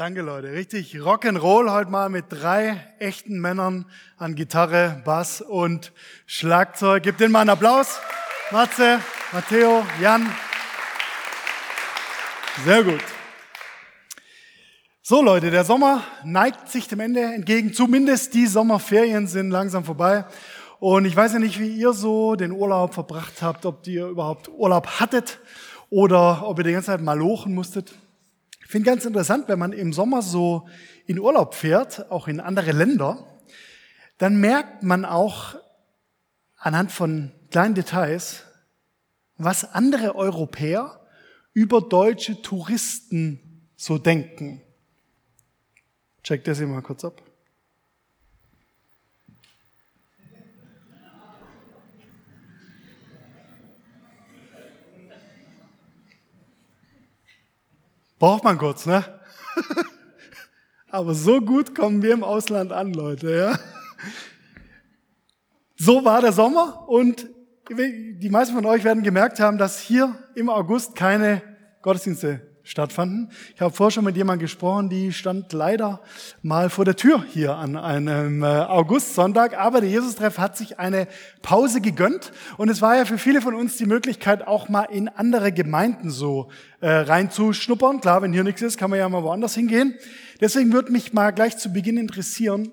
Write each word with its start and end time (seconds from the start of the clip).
Danke, 0.00 0.22
Leute. 0.22 0.52
Richtig 0.52 0.96
Rock'n'Roll 0.96 1.70
heute 1.70 1.90
mal 1.90 2.08
mit 2.08 2.24
drei 2.30 2.82
echten 3.00 3.38
Männern 3.38 3.84
an 4.16 4.34
Gitarre, 4.34 5.02
Bass 5.04 5.42
und 5.42 5.92
Schlagzeug. 6.24 7.02
Gebt 7.02 7.20
denen 7.20 7.32
mal 7.32 7.42
einen 7.42 7.50
Applaus. 7.50 7.98
Matze, 8.50 9.00
Matteo, 9.30 9.84
Jan. 10.00 10.26
Sehr 12.64 12.82
gut. 12.82 13.02
So, 15.02 15.20
Leute, 15.20 15.50
der 15.50 15.64
Sommer 15.64 16.02
neigt 16.24 16.70
sich 16.70 16.88
dem 16.88 17.00
Ende 17.00 17.20
entgegen. 17.20 17.74
Zumindest 17.74 18.32
die 18.32 18.46
Sommerferien 18.46 19.26
sind 19.26 19.50
langsam 19.50 19.84
vorbei. 19.84 20.24
Und 20.78 21.04
ich 21.04 21.14
weiß 21.14 21.34
ja 21.34 21.38
nicht, 21.40 21.60
wie 21.60 21.76
ihr 21.76 21.92
so 21.92 22.36
den 22.36 22.52
Urlaub 22.52 22.94
verbracht 22.94 23.42
habt, 23.42 23.66
ob 23.66 23.86
ihr 23.86 24.06
überhaupt 24.06 24.48
Urlaub 24.48 24.98
hattet 24.98 25.40
oder 25.90 26.48
ob 26.48 26.56
ihr 26.56 26.64
die 26.64 26.72
ganze 26.72 26.86
Zeit 26.86 27.02
mal 27.02 27.18
lochen 27.18 27.54
musstet. 27.54 27.92
Ich 28.70 28.72
finde 28.72 28.88
ganz 28.88 29.04
interessant, 29.04 29.48
wenn 29.48 29.58
man 29.58 29.72
im 29.72 29.92
Sommer 29.92 30.22
so 30.22 30.68
in 31.04 31.18
Urlaub 31.18 31.56
fährt, 31.56 32.08
auch 32.08 32.28
in 32.28 32.38
andere 32.38 32.70
Länder, 32.70 33.26
dann 34.16 34.36
merkt 34.36 34.84
man 34.84 35.04
auch 35.04 35.56
anhand 36.56 36.92
von 36.92 37.32
kleinen 37.50 37.74
Details, 37.74 38.44
was 39.36 39.64
andere 39.74 40.14
Europäer 40.14 41.04
über 41.52 41.80
deutsche 41.80 42.42
Touristen 42.42 43.68
so 43.74 43.98
denken. 43.98 44.62
Check 46.22 46.44
das 46.44 46.58
hier 46.58 46.68
mal 46.68 46.80
kurz 46.80 47.04
ab. 47.04 47.20
Braucht 58.20 58.44
man 58.44 58.58
kurz, 58.58 58.84
ne? 58.84 59.02
Aber 60.90 61.14
so 61.14 61.40
gut 61.40 61.74
kommen 61.74 62.02
wir 62.02 62.12
im 62.12 62.22
Ausland 62.22 62.70
an, 62.70 62.92
Leute, 62.92 63.34
ja? 63.34 63.58
So 65.76 66.04
war 66.04 66.20
der 66.20 66.32
Sommer 66.32 66.86
und 66.86 67.30
die 67.70 68.28
meisten 68.28 68.54
von 68.54 68.66
euch 68.66 68.84
werden 68.84 69.02
gemerkt 69.02 69.40
haben, 69.40 69.56
dass 69.56 69.80
hier 69.80 70.14
im 70.34 70.50
August 70.50 70.94
keine 70.94 71.40
Gottesdienste 71.80 72.49
stattfanden. 72.70 73.30
Ich 73.56 73.60
habe 73.60 73.74
vorher 73.74 73.90
schon 73.90 74.04
mit 74.04 74.16
jemandem 74.16 74.46
gesprochen, 74.46 74.88
die 74.88 75.12
stand 75.12 75.52
leider 75.52 76.00
mal 76.40 76.70
vor 76.70 76.84
der 76.84 76.94
Tür 76.94 77.24
hier 77.28 77.56
an 77.56 77.76
einem 77.76 78.44
äh, 78.44 78.46
Augustsonntag. 78.46 79.58
Aber 79.58 79.80
der 79.80 79.90
Jesus-Treff 79.90 80.38
hat 80.38 80.56
sich 80.56 80.78
eine 80.78 81.08
Pause 81.42 81.80
gegönnt. 81.80 82.30
Und 82.58 82.68
es 82.68 82.80
war 82.80 82.96
ja 82.96 83.06
für 83.06 83.18
viele 83.18 83.42
von 83.42 83.56
uns 83.56 83.76
die 83.76 83.86
Möglichkeit, 83.86 84.46
auch 84.46 84.68
mal 84.68 84.84
in 84.84 85.08
andere 85.08 85.50
Gemeinden 85.50 86.10
so 86.10 86.48
äh, 86.80 86.88
reinzuschnuppern. 86.88 88.00
Klar, 88.00 88.22
wenn 88.22 88.32
hier 88.32 88.44
nichts 88.44 88.62
ist, 88.62 88.78
kann 88.78 88.90
man 88.90 89.00
ja 89.00 89.08
mal 89.08 89.24
woanders 89.24 89.54
hingehen. 89.54 89.96
Deswegen 90.40 90.72
würde 90.72 90.92
mich 90.92 91.12
mal 91.12 91.32
gleich 91.32 91.58
zu 91.58 91.72
Beginn 91.72 91.98
interessieren, 91.98 92.70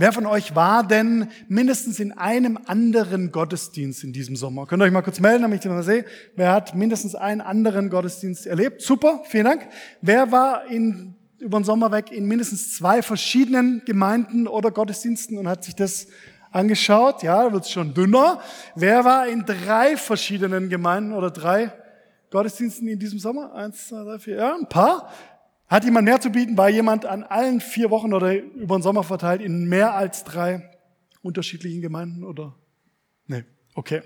Wer 0.00 0.12
von 0.12 0.26
euch 0.26 0.54
war 0.54 0.86
denn 0.86 1.26
mindestens 1.48 1.98
in 1.98 2.12
einem 2.12 2.56
anderen 2.66 3.32
Gottesdienst 3.32 4.04
in 4.04 4.12
diesem 4.12 4.36
Sommer? 4.36 4.64
Könnt 4.64 4.80
ihr 4.80 4.86
euch 4.86 4.92
mal 4.92 5.02
kurz 5.02 5.18
melden, 5.18 5.42
damit 5.42 5.56
ich 5.56 5.64
das 5.64 5.72
mal 5.72 5.82
sehe. 5.82 6.04
Wer 6.36 6.52
hat 6.52 6.76
mindestens 6.76 7.16
einen 7.16 7.40
anderen 7.40 7.90
Gottesdienst 7.90 8.46
erlebt? 8.46 8.80
Super, 8.80 9.22
vielen 9.24 9.46
Dank. 9.46 9.66
Wer 10.00 10.30
war 10.30 10.66
in, 10.66 11.16
über 11.40 11.58
den 11.58 11.64
Sommer 11.64 11.90
weg 11.90 12.12
in 12.12 12.26
mindestens 12.26 12.76
zwei 12.76 13.02
verschiedenen 13.02 13.82
Gemeinden 13.86 14.46
oder 14.46 14.70
Gottesdiensten 14.70 15.36
und 15.36 15.48
hat 15.48 15.64
sich 15.64 15.74
das 15.74 16.06
angeschaut? 16.52 17.24
Ja, 17.24 17.42
da 17.42 17.52
wird 17.52 17.64
es 17.64 17.70
schon 17.72 17.92
dünner. 17.92 18.40
Wer 18.76 19.04
war 19.04 19.26
in 19.26 19.46
drei 19.46 19.96
verschiedenen 19.96 20.68
Gemeinden 20.68 21.12
oder 21.12 21.32
drei 21.32 21.72
Gottesdiensten 22.30 22.86
in 22.86 23.00
diesem 23.00 23.18
Sommer? 23.18 23.52
Eins, 23.52 23.88
zwei, 23.88 24.04
drei, 24.04 24.20
vier, 24.20 24.36
ja, 24.36 24.54
ein 24.54 24.68
paar. 24.68 25.10
Hat 25.68 25.84
jemand 25.84 26.06
mehr 26.06 26.20
zu 26.20 26.30
bieten? 26.30 26.56
War 26.56 26.70
jemand 26.70 27.04
an 27.04 27.22
allen 27.22 27.60
vier 27.60 27.90
Wochen 27.90 28.14
oder 28.14 28.34
über 28.34 28.78
den 28.78 28.82
Sommer 28.82 29.04
verteilt 29.04 29.42
in 29.42 29.68
mehr 29.68 29.94
als 29.94 30.24
drei 30.24 30.70
unterschiedlichen 31.22 31.82
Gemeinden 31.82 32.24
oder? 32.24 32.54
Nee, 33.26 33.44
okay. 33.74 34.02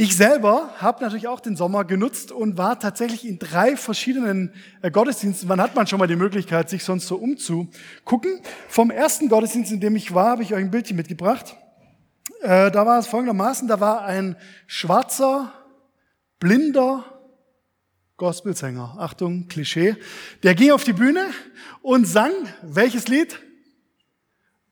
Ich 0.00 0.16
selber 0.16 0.70
habe 0.78 1.02
natürlich 1.02 1.26
auch 1.26 1.40
den 1.40 1.56
Sommer 1.56 1.84
genutzt 1.84 2.30
und 2.30 2.56
war 2.56 2.78
tatsächlich 2.78 3.26
in 3.26 3.40
drei 3.40 3.76
verschiedenen 3.76 4.54
äh, 4.80 4.92
Gottesdiensten. 4.92 5.48
Wann 5.48 5.60
hat 5.60 5.74
man 5.74 5.88
schon 5.88 5.98
mal 5.98 6.06
die 6.06 6.14
Möglichkeit, 6.14 6.70
sich 6.70 6.84
sonst 6.84 7.08
so 7.08 7.16
umzugucken? 7.16 8.40
Vom 8.68 8.92
ersten 8.92 9.28
Gottesdienst, 9.28 9.72
in 9.72 9.80
dem 9.80 9.96
ich 9.96 10.14
war, 10.14 10.30
habe 10.30 10.44
ich 10.44 10.54
euch 10.54 10.60
ein 10.60 10.70
Bildchen 10.70 10.96
mitgebracht. 10.96 11.56
Äh, 12.42 12.70
da 12.70 12.86
war 12.86 13.00
es 13.00 13.08
folgendermaßen, 13.08 13.66
da 13.66 13.80
war 13.80 14.04
ein 14.04 14.36
schwarzer, 14.68 15.52
blinder 16.38 17.17
Gospelsänger, 18.18 18.96
Achtung, 18.98 19.46
Klischee, 19.46 19.94
der 20.42 20.56
ging 20.56 20.72
auf 20.72 20.82
die 20.82 20.92
Bühne 20.92 21.26
und 21.82 22.04
sang 22.04 22.32
welches 22.62 23.06
Lied? 23.06 23.38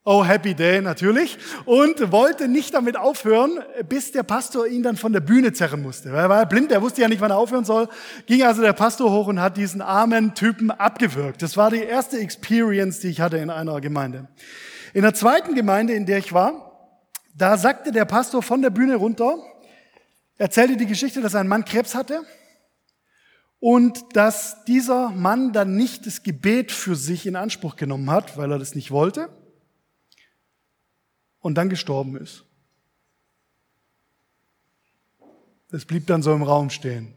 Oh, 0.04 0.24
Happy 0.24 0.54
Day 0.54 0.80
natürlich. 0.80 1.38
Und 1.64 2.10
wollte 2.10 2.48
nicht 2.48 2.74
damit 2.74 2.96
aufhören, 2.96 3.60
bis 3.88 4.10
der 4.10 4.24
Pastor 4.24 4.66
ihn 4.66 4.82
dann 4.82 4.96
von 4.96 5.12
der 5.12 5.20
Bühne 5.20 5.52
zerren 5.52 5.80
musste. 5.80 6.08
Er 6.10 6.28
war 6.28 6.44
blind, 6.46 6.72
er 6.72 6.82
wusste 6.82 7.02
ja 7.02 7.08
nicht, 7.08 7.20
wann 7.20 7.30
er 7.30 7.38
aufhören 7.38 7.64
soll. 7.64 7.88
Ging 8.26 8.42
also 8.42 8.62
der 8.62 8.72
Pastor 8.72 9.12
hoch 9.12 9.28
und 9.28 9.40
hat 9.40 9.56
diesen 9.56 9.80
armen 9.80 10.34
Typen 10.34 10.72
abgewürgt. 10.72 11.40
Das 11.40 11.56
war 11.56 11.70
die 11.70 11.82
erste 11.82 12.18
Experience, 12.18 12.98
die 12.98 13.08
ich 13.08 13.20
hatte 13.20 13.36
in 13.38 13.50
einer 13.50 13.80
Gemeinde. 13.80 14.26
In 14.92 15.02
der 15.02 15.14
zweiten 15.14 15.54
Gemeinde, 15.54 15.92
in 15.92 16.04
der 16.04 16.18
ich 16.18 16.32
war, 16.32 16.96
da 17.36 17.56
sagte 17.58 17.92
der 17.92 18.06
Pastor 18.06 18.42
von 18.42 18.60
der 18.60 18.70
Bühne 18.70 18.96
runter, 18.96 19.36
erzählte 20.36 20.76
die 20.76 20.86
Geschichte, 20.86 21.20
dass 21.20 21.36
ein 21.36 21.46
Mann 21.46 21.64
Krebs 21.64 21.94
hatte 21.94 22.24
und 23.68 24.14
dass 24.14 24.64
dieser 24.66 25.10
Mann 25.10 25.52
dann 25.52 25.74
nicht 25.74 26.06
das 26.06 26.22
Gebet 26.22 26.70
für 26.70 26.94
sich 26.94 27.26
in 27.26 27.34
Anspruch 27.34 27.74
genommen 27.74 28.08
hat, 28.12 28.36
weil 28.36 28.52
er 28.52 28.60
das 28.60 28.76
nicht 28.76 28.92
wollte 28.92 29.28
und 31.40 31.56
dann 31.56 31.68
gestorben 31.68 32.16
ist. 32.16 32.44
Es 35.72 35.84
blieb 35.84 36.06
dann 36.06 36.22
so 36.22 36.32
im 36.32 36.44
Raum 36.44 36.70
stehen. 36.70 37.14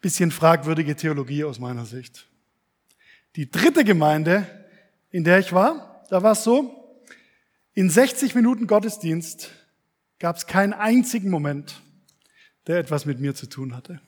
Bisschen 0.00 0.30
fragwürdige 0.30 0.96
Theologie 0.96 1.44
aus 1.44 1.58
meiner 1.58 1.84
Sicht. 1.84 2.26
Die 3.36 3.50
dritte 3.50 3.84
Gemeinde, 3.84 4.46
in 5.10 5.24
der 5.24 5.38
ich 5.38 5.52
war, 5.52 6.02
da 6.08 6.22
war 6.22 6.32
es 6.32 6.44
so, 6.44 6.98
in 7.74 7.90
60 7.90 8.34
Minuten 8.34 8.68
Gottesdienst 8.68 9.50
gab 10.18 10.36
es 10.36 10.46
keinen 10.46 10.72
einzigen 10.72 11.28
Moment, 11.28 11.82
der 12.66 12.78
etwas 12.78 13.04
mit 13.04 13.20
mir 13.20 13.34
zu 13.34 13.50
tun 13.50 13.76
hatte. 13.76 14.00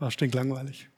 War 0.00 0.10
stinklangweilig. 0.10 0.88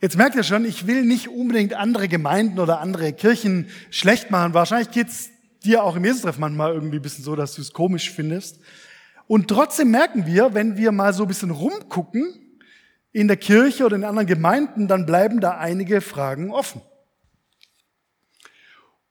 Jetzt 0.00 0.16
merkt 0.16 0.36
ihr 0.36 0.44
schon, 0.44 0.64
ich 0.64 0.86
will 0.86 1.04
nicht 1.04 1.28
unbedingt 1.28 1.74
andere 1.74 2.08
Gemeinden 2.08 2.60
oder 2.60 2.80
andere 2.80 3.12
Kirchen 3.12 3.68
schlecht 3.90 4.30
machen. 4.30 4.54
Wahrscheinlich 4.54 4.90
geht's 4.90 5.30
dir 5.64 5.82
auch 5.82 5.96
im 5.96 6.04
Jesus-Treff 6.04 6.38
manchmal 6.38 6.72
irgendwie 6.72 6.96
ein 6.96 7.02
bisschen 7.02 7.24
so, 7.24 7.34
dass 7.34 7.54
du 7.54 7.62
es 7.62 7.72
komisch 7.72 8.10
findest. 8.10 8.60
Und 9.26 9.48
trotzdem 9.48 9.90
merken 9.90 10.24
wir, 10.26 10.54
wenn 10.54 10.76
wir 10.76 10.92
mal 10.92 11.12
so 11.12 11.24
ein 11.24 11.28
bisschen 11.28 11.50
rumgucken 11.50 12.60
in 13.10 13.26
der 13.26 13.36
Kirche 13.36 13.84
oder 13.84 13.96
in 13.96 14.04
anderen 14.04 14.28
Gemeinden, 14.28 14.86
dann 14.86 15.06
bleiben 15.06 15.40
da 15.40 15.58
einige 15.58 16.00
Fragen 16.00 16.52
offen. 16.52 16.80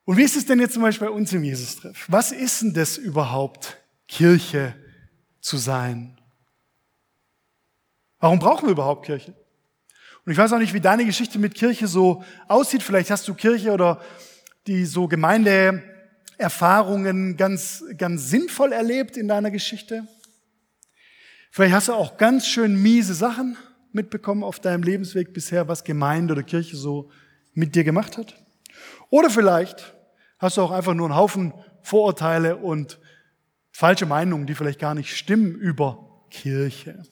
Und 0.05 0.15
wie 0.17 0.23
ist 0.23 0.37
es 0.37 0.45
denn 0.45 0.59
jetzt 0.59 0.73
zum 0.73 0.83
Beispiel 0.83 1.07
bei 1.07 1.13
uns 1.13 1.33
im 1.33 1.43
Jesus-Treff? 1.43 2.05
Was 2.07 2.31
ist 2.31 2.61
denn 2.61 2.73
das 2.73 2.97
überhaupt, 2.97 3.77
Kirche 4.07 4.75
zu 5.41 5.57
sein? 5.57 6.17
Warum 8.23 8.39
brauchen 8.39 8.65
wir 8.67 8.71
überhaupt 8.71 9.05
Kirche? 9.05 9.33
Und 10.25 10.31
ich 10.31 10.37
weiß 10.37 10.53
auch 10.53 10.57
nicht, 10.57 10.73
wie 10.73 10.79
deine 10.79 11.03
Geschichte 11.03 11.37
mit 11.39 11.55
Kirche 11.55 11.87
so 11.87 12.23
aussieht. 12.47 12.81
Vielleicht 12.81 13.11
hast 13.11 13.27
du 13.27 13.33
Kirche 13.33 13.73
oder 13.73 13.99
die 14.65 14.85
so 14.85 15.09
Gemeindeerfahrungen 15.09 17.35
ganz, 17.35 17.83
ganz 17.97 18.29
sinnvoll 18.29 18.71
erlebt 18.71 19.17
in 19.17 19.27
deiner 19.27 19.51
Geschichte. 19.51 20.07
Vielleicht 21.51 21.75
hast 21.75 21.89
du 21.89 21.93
auch 21.93 22.15
ganz 22.15 22.47
schön 22.47 22.81
miese 22.81 23.13
Sachen 23.13 23.57
mitbekommen 23.91 24.45
auf 24.45 24.61
deinem 24.61 24.83
Lebensweg 24.83 25.33
bisher, 25.33 25.67
was 25.67 25.83
Gemeinde 25.83 26.31
oder 26.31 26.43
Kirche 26.43 26.77
so 26.77 27.11
mit 27.53 27.75
dir 27.75 27.83
gemacht 27.83 28.17
hat. 28.17 28.41
Oder 29.09 29.29
vielleicht 29.29 29.95
hast 30.39 30.55
du 30.55 30.61
auch 30.61 30.71
einfach 30.71 30.93
nur 30.93 31.07
einen 31.07 31.17
Haufen 31.17 31.53
Vorurteile 31.81 32.55
und 32.55 32.99
falsche 33.73 34.05
Meinungen, 34.05 34.47
die 34.47 34.55
vielleicht 34.55 34.79
gar 34.79 34.95
nicht 34.95 35.13
stimmen 35.13 35.55
über 35.55 36.23
Kirche. 36.29 37.03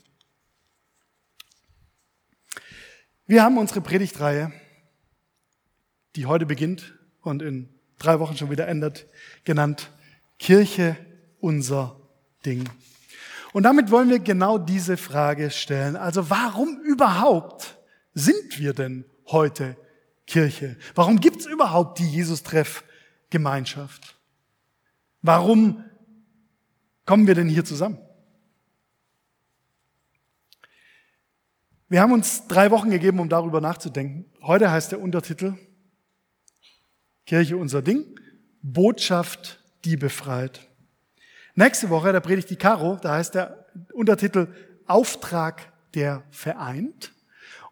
Wir 3.31 3.43
haben 3.43 3.57
unsere 3.57 3.79
Predigtreihe, 3.79 4.51
die 6.17 6.25
heute 6.25 6.45
beginnt 6.45 6.99
und 7.21 7.41
in 7.41 7.69
drei 7.97 8.19
Wochen 8.19 8.35
schon 8.35 8.51
wieder 8.51 8.67
endet, 8.67 9.07
genannt 9.45 9.89
Kirche 10.37 10.97
unser 11.39 11.95
Ding. 12.45 12.67
Und 13.53 13.63
damit 13.63 13.89
wollen 13.89 14.09
wir 14.09 14.19
genau 14.19 14.57
diese 14.57 14.97
Frage 14.97 15.49
stellen. 15.49 15.95
Also 15.95 16.29
warum 16.29 16.81
überhaupt 16.81 17.77
sind 18.13 18.59
wir 18.59 18.73
denn 18.73 19.05
heute 19.27 19.77
Kirche? 20.27 20.75
Warum 20.93 21.21
gibt 21.21 21.39
es 21.39 21.45
überhaupt 21.45 21.99
die 21.99 22.09
Jesus-Treff-Gemeinschaft? 22.09 24.17
Warum 25.21 25.85
kommen 27.05 27.27
wir 27.27 27.35
denn 27.35 27.47
hier 27.47 27.63
zusammen? 27.63 27.97
Wir 31.91 31.99
haben 31.99 32.13
uns 32.13 32.47
drei 32.47 32.71
Wochen 32.71 32.89
gegeben, 32.89 33.19
um 33.19 33.27
darüber 33.27 33.59
nachzudenken. 33.59 34.23
Heute 34.43 34.71
heißt 34.71 34.93
der 34.93 35.01
Untertitel 35.01 35.55
Kirche 37.25 37.57
unser 37.57 37.81
Ding, 37.81 38.17
Botschaft, 38.61 39.61
die 39.83 39.97
befreit. 39.97 40.69
Nächste 41.53 41.89
Woche, 41.89 42.13
da 42.13 42.21
predigt 42.21 42.49
die 42.49 42.55
Caro, 42.55 42.95
da 42.95 43.15
heißt 43.15 43.35
der 43.35 43.65
Untertitel 43.91 44.47
Auftrag, 44.87 45.73
der 45.93 46.23
vereint. 46.31 47.11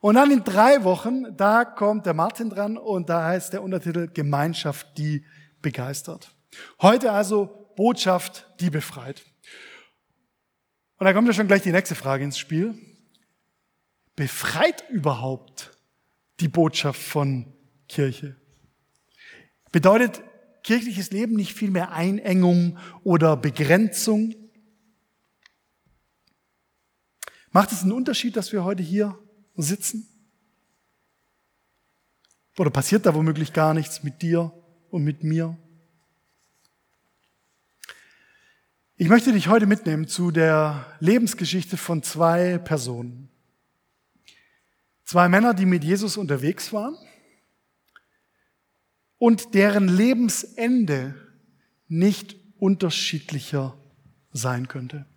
Und 0.01 0.16
dann 0.16 0.31
in 0.31 0.44
drei 0.44 0.83
Wochen, 0.83 1.38
da 1.38 1.63
kommt 1.63 2.06
der 2.06 2.13
Martin 2.13 2.50
dran 2.50 2.75
und 2.75 3.07
da 3.07 3.24
heißt 3.24 3.54
der 3.54 3.63
Untertitel 3.63 4.10
Gemeinschaft, 4.13 4.98
die 4.98 5.24
begeistert. 5.62 6.36
Heute 6.81 7.13
also 7.13 7.72
Botschaft, 7.77 8.50
die 8.60 8.69
befreit. 8.69 9.24
Und 10.98 11.06
da 11.06 11.13
kommt 11.13 11.30
ja 11.30 11.33
schon 11.33 11.48
gleich 11.48 11.62
die 11.62 11.72
nächste 11.72 11.95
Frage 11.95 12.25
ins 12.25 12.38
Spiel 12.38 12.88
befreit 14.19 14.83
überhaupt 14.89 15.71
die 16.42 16.50
Botschaft 16.50 17.01
von 17.01 17.45
Kirche? 17.88 18.36
Bedeutet 19.71 20.21
kirchliches 20.62 21.12
Leben 21.12 21.38
nicht 21.38 21.54
viel 21.54 21.71
mehr 21.71 21.94
Einengung 21.94 22.77
oder 23.06 23.38
Begrenzung? 23.38 24.36
Macht 27.51 27.71
es 27.71 27.83
einen 27.83 27.94
Unterschied, 27.94 28.36
dass 28.36 28.51
wir 28.51 28.66
heute 28.66 28.83
hier 28.83 29.18
sitzen? 29.56 30.06
Oder 32.57 32.72
passiert 32.72 33.06
da 33.06 33.15
womöglich 33.15 33.54
gar 33.54 33.74
nichts 33.74 34.04
mit 34.04 34.22
dir 34.22 34.51
und 34.89 35.06
mit 35.06 35.24
mir? 35.24 35.57
Ich 38.98 39.07
möchte 39.07 39.31
dich 39.31 39.48
heute 39.48 39.65
mitnehmen 39.65 40.10
zu 40.10 40.31
der 40.31 40.86
Lebensgeschichte 41.00 41.77
von 41.77 42.04
zwei 42.04 42.57
Personen. 42.57 43.30
Zwei 45.10 45.28
Männer, 45.28 45.56
die 45.56 45.66
mit 45.66 45.84
Jesus 45.84 46.18
unterwegs 46.18 46.72
waren 46.72 46.96
und 49.18 49.56
deren 49.56 49.88
Lebensende 49.88 51.16
nicht 51.88 52.36
unterschiedlicher 52.60 53.76
sein 54.34 54.68
könnte. 54.68 55.08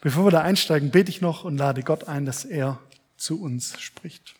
Bevor 0.00 0.26
wir 0.26 0.30
da 0.30 0.42
einsteigen, 0.42 0.92
bete 0.92 1.10
ich 1.10 1.20
noch 1.20 1.42
und 1.42 1.56
lade 1.56 1.82
Gott 1.82 2.04
ein, 2.04 2.24
dass 2.24 2.44
er 2.44 2.80
zu 3.16 3.42
uns 3.42 3.80
spricht. 3.80 4.36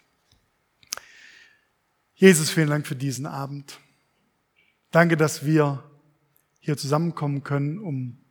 Jesus, 2.14 2.50
vielen 2.50 2.70
Dank 2.70 2.86
für 2.86 2.94
diesen 2.94 3.26
Abend. 3.26 3.80
Danke, 4.92 5.16
dass 5.16 5.44
wir 5.44 5.82
hier 6.60 6.76
zusammenkommen 6.76 7.42
können, 7.42 7.80
um 7.80 8.24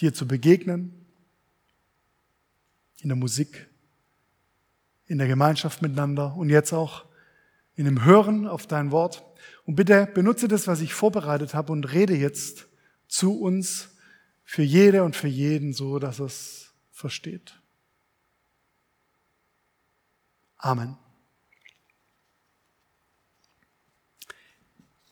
dir 0.00 0.12
zu 0.12 0.26
begegnen, 0.26 1.05
in 3.00 3.08
der 3.08 3.16
Musik, 3.16 3.68
in 5.06 5.18
der 5.18 5.28
Gemeinschaft 5.28 5.82
miteinander 5.82 6.34
und 6.36 6.50
jetzt 6.50 6.72
auch 6.72 7.06
in 7.74 7.84
dem 7.84 8.04
Hören 8.04 8.46
auf 8.46 8.66
dein 8.66 8.90
Wort. 8.90 9.24
Und 9.64 9.76
bitte 9.76 10.06
benutze 10.06 10.48
das, 10.48 10.66
was 10.66 10.80
ich 10.80 10.94
vorbereitet 10.94 11.54
habe 11.54 11.72
und 11.72 11.92
rede 11.92 12.16
jetzt 12.16 12.66
zu 13.08 13.40
uns 13.40 13.96
für 14.44 14.62
jede 14.62 15.04
und 15.04 15.14
für 15.14 15.28
jeden 15.28 15.72
so, 15.72 15.98
dass 15.98 16.18
es 16.18 16.72
versteht. 16.90 17.60
Amen. 20.56 20.96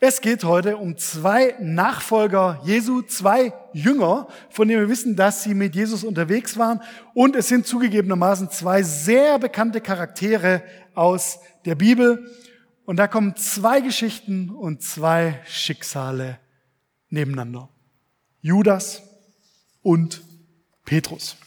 Es 0.07 0.21
geht 0.21 0.45
heute 0.45 0.77
um 0.77 0.99
zwei 0.99 1.55
Nachfolger 1.61 2.61
Jesu, 2.63 3.01
zwei 3.01 3.55
Jünger, 3.73 4.29
von 4.51 4.69
denen 4.69 4.83
wir 4.83 4.91
wissen, 4.91 5.17
dass 5.17 5.45
sie 5.45 5.55
mit 5.55 5.75
Jesus 5.75 6.05
unterwegs 6.05 6.59
waren. 6.59 6.83
Und 7.15 7.35
es 7.35 7.49
sind 7.49 7.67
zugegebenermaßen 7.67 8.51
zwei 8.51 8.83
sehr 8.83 9.39
bekannte 9.39 9.81
Charaktere 9.81 10.63
aus 10.95 11.39
der 11.65 11.75
Bibel. 11.75 12.31
Und 12.85 12.99
da 12.99 13.07
kommen 13.07 13.35
zwei 13.37 13.81
Geschichten 13.81 14.51
und 14.51 14.83
zwei 14.83 15.41
Schicksale 15.47 16.39
nebeneinander. 17.09 17.71
Judas 18.43 19.05
und 19.81 20.21
Petrus. 20.85 21.39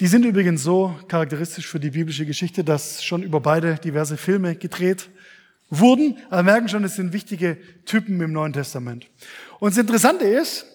Die 0.00 0.06
sind 0.06 0.24
übrigens 0.24 0.62
so 0.62 0.96
charakteristisch 1.06 1.66
für 1.66 1.80
die 1.80 1.90
biblische 1.90 2.24
Geschichte, 2.24 2.64
dass 2.64 3.04
schon 3.04 3.22
über 3.22 3.40
beide 3.40 3.74
diverse 3.74 4.16
Filme 4.16 4.56
gedreht 4.56 5.10
wurden. 5.72 6.18
Aber 6.28 6.42
merken 6.42 6.68
schon, 6.68 6.84
es 6.84 6.96
sind 6.96 7.12
wichtige 7.12 7.58
Typen 7.84 8.20
im 8.20 8.32
Neuen 8.32 8.52
Testament. 8.52 9.08
Und 9.58 9.72
das 9.72 9.78
Interessante 9.78 10.24
ist, 10.24 10.66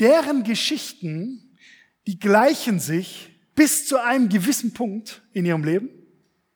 deren 0.00 0.44
Geschichten, 0.44 1.56
die 2.06 2.18
gleichen 2.18 2.78
sich 2.78 3.30
bis 3.54 3.86
zu 3.86 4.02
einem 4.02 4.28
gewissen 4.28 4.72
Punkt 4.72 5.22
in 5.32 5.44
ihrem 5.44 5.64
Leben 5.64 5.88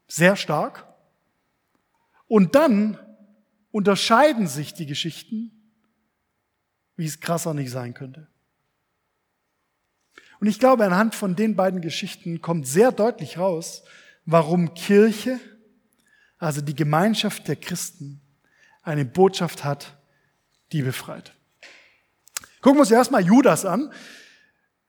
sehr 0.07 0.37
stark. 0.37 0.87
Und 2.27 2.55
dann 2.55 2.99
unterscheiden 3.71 4.47
sich 4.47 4.75
die 4.75 4.87
Geschichten, 4.87 5.51
wie 6.97 7.07
es 7.07 7.21
krasser 7.21 7.55
nicht 7.55 7.71
sein 7.71 7.95
könnte. 7.95 8.29
Und 10.41 10.47
ich 10.47 10.59
glaube, 10.59 10.85
anhand 10.85 11.15
von 11.15 11.35
den 11.35 11.57
beiden 11.57 11.81
Geschichten 11.81 12.41
kommt 12.41 12.67
sehr 12.67 12.93
deutlich 12.93 13.39
raus, 13.39 13.83
warum 14.25 14.75
Kirche 14.75 15.41
also 16.39 16.61
die 16.61 16.75
Gemeinschaft 16.75 17.49
der 17.49 17.57
Christen, 17.57 18.21
eine 18.83 19.05
Botschaft 19.05 19.65
hat, 19.65 19.97
die 20.73 20.83
befreit. 20.83 21.35
Gucken 22.61 22.79
wir 22.79 22.81
uns 22.81 22.91
erstmal 22.91 23.25
Judas 23.25 23.65
an. 23.65 23.93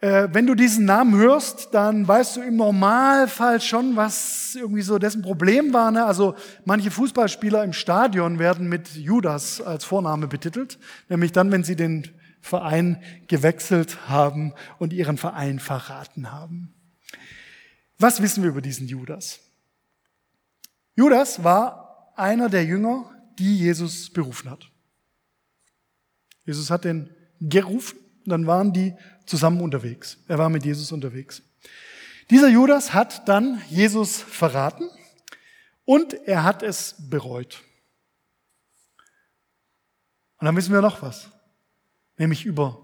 Äh, 0.01 0.29
wenn 0.31 0.47
du 0.47 0.55
diesen 0.55 0.85
Namen 0.85 1.15
hörst, 1.15 1.73
dann 1.73 2.07
weißt 2.07 2.37
du 2.37 2.41
im 2.41 2.55
Normalfall 2.55 3.59
schon, 3.59 3.95
was 3.95 4.55
irgendwie 4.55 4.81
so 4.81 4.97
dessen 4.97 5.21
Problem 5.21 5.73
war. 5.73 5.91
Ne? 5.91 6.05
Also 6.05 6.35
manche 6.63 6.89
Fußballspieler 6.89 7.63
im 7.63 7.73
Stadion 7.73 8.39
werden 8.39 8.69
mit 8.69 8.95
Judas 8.95 9.61
als 9.61 9.83
Vorname 9.83 10.27
betitelt, 10.27 10.79
nämlich 11.09 11.33
dann, 11.33 11.51
wenn 11.51 11.63
sie 11.63 11.75
den 11.75 12.07
Verein 12.41 13.03
gewechselt 13.27 14.07
haben 14.07 14.53
und 14.77 14.93
ihren 14.93 15.17
Verein 15.17 15.59
verraten 15.59 16.31
haben. 16.31 16.73
Was 17.97 18.21
wissen 18.21 18.43
wir 18.43 18.51
über 18.51 18.61
diesen 18.61 18.87
Judas? 18.87 19.41
Judas 20.99 21.45
war 21.45 22.11
einer 22.17 22.49
der 22.49 22.65
Jünger, 22.65 23.09
die 23.37 23.57
Jesus 23.57 24.09
berufen 24.09 24.49
hat. 24.49 24.69
Jesus 26.45 26.69
hat 26.69 26.83
den 26.83 27.09
gerufen, 27.39 27.97
dann 28.25 28.45
waren 28.45 28.73
die 28.73 28.93
zusammen 29.25 29.61
unterwegs. 29.61 30.17
Er 30.27 30.37
war 30.37 30.49
mit 30.49 30.65
Jesus 30.65 30.91
unterwegs. 30.91 31.41
Dieser 32.29 32.49
Judas 32.49 32.93
hat 32.93 33.29
dann 33.29 33.61
Jesus 33.69 34.21
verraten 34.21 34.89
und 35.85 36.15
er 36.27 36.43
hat 36.43 36.63
es 36.63 36.95
bereut. 37.09 37.63
Und 40.39 40.47
dann 40.47 40.55
wissen 40.57 40.73
wir 40.73 40.81
noch 40.81 41.01
was, 41.01 41.31
nämlich 42.17 42.43
über 42.43 42.77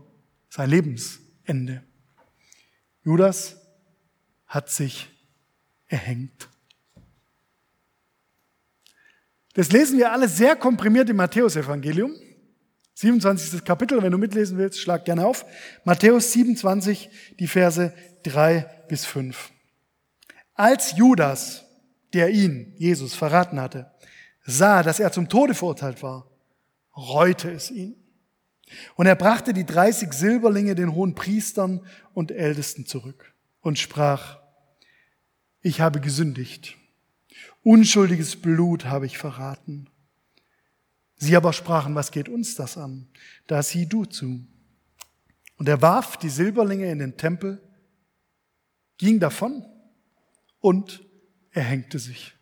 sein 0.47 0.69
Lebensende. 0.69 1.83
Judas 3.03 3.57
hat 4.47 4.69
sich 4.69 5.09
erhängt. 5.87 6.47
Das 9.55 9.71
lesen 9.71 9.97
wir 9.97 10.11
alle 10.11 10.27
sehr 10.27 10.57
komprimiert 10.57 11.09
im 11.09 11.15
Matthäusevangelium. 11.15 12.13
27. 12.95 13.63
Kapitel, 13.63 14.03
wenn 14.03 14.11
du 14.11 14.17
mitlesen 14.17 14.57
willst, 14.57 14.79
schlag 14.79 15.05
gerne 15.05 15.25
auf. 15.25 15.45
Matthäus 15.85 16.33
27, 16.33 17.09
die 17.39 17.47
Verse 17.47 17.93
3 18.23 18.69
bis 18.89 19.05
5. 19.05 19.51
Als 20.53 20.97
Judas, 20.97 21.63
der 22.13 22.29
ihn, 22.31 22.73
Jesus, 22.77 23.15
verraten 23.15 23.59
hatte, 23.59 23.91
sah, 24.45 24.83
dass 24.83 24.99
er 24.99 25.13
zum 25.13 25.29
Tode 25.29 25.53
verurteilt 25.53 26.03
war, 26.03 26.29
reute 26.95 27.49
es 27.49 27.71
ihn. 27.71 27.95
Und 28.95 29.05
er 29.05 29.15
brachte 29.15 29.53
die 29.53 29.65
30 29.65 30.11
Silberlinge 30.13 30.75
den 30.75 30.95
hohen 30.95 31.15
Priestern 31.15 31.85
und 32.13 32.31
Ältesten 32.31 32.85
zurück 32.85 33.33
und 33.61 33.79
sprach, 33.79 34.39
ich 35.61 35.79
habe 35.79 36.01
gesündigt 36.01 36.77
Unschuldiges 37.65 38.35
Blut 38.35 38.85
habe 38.85 39.07
ich 39.07 39.17
verraten. 39.17 39.89
Sie 41.15 41.35
aber 41.35 41.51
sprachen, 41.51 41.95
was 41.95 42.11
geht 42.11 42.29
uns 42.29 42.53
das 42.53 42.77
an? 42.77 43.07
Da 43.47 43.63
sieh 43.63 43.87
du 43.87 44.05
zu. 44.05 44.45
Und 45.57 45.67
er 45.67 45.81
warf 45.81 46.15
die 46.17 46.29
Silberlinge 46.29 46.91
in 46.91 46.99
den 46.99 47.17
Tempel, 47.17 47.59
ging 48.99 49.19
davon 49.19 49.65
und 50.59 51.03
er 51.49 51.63
hängte 51.63 51.97
sich. 51.97 52.35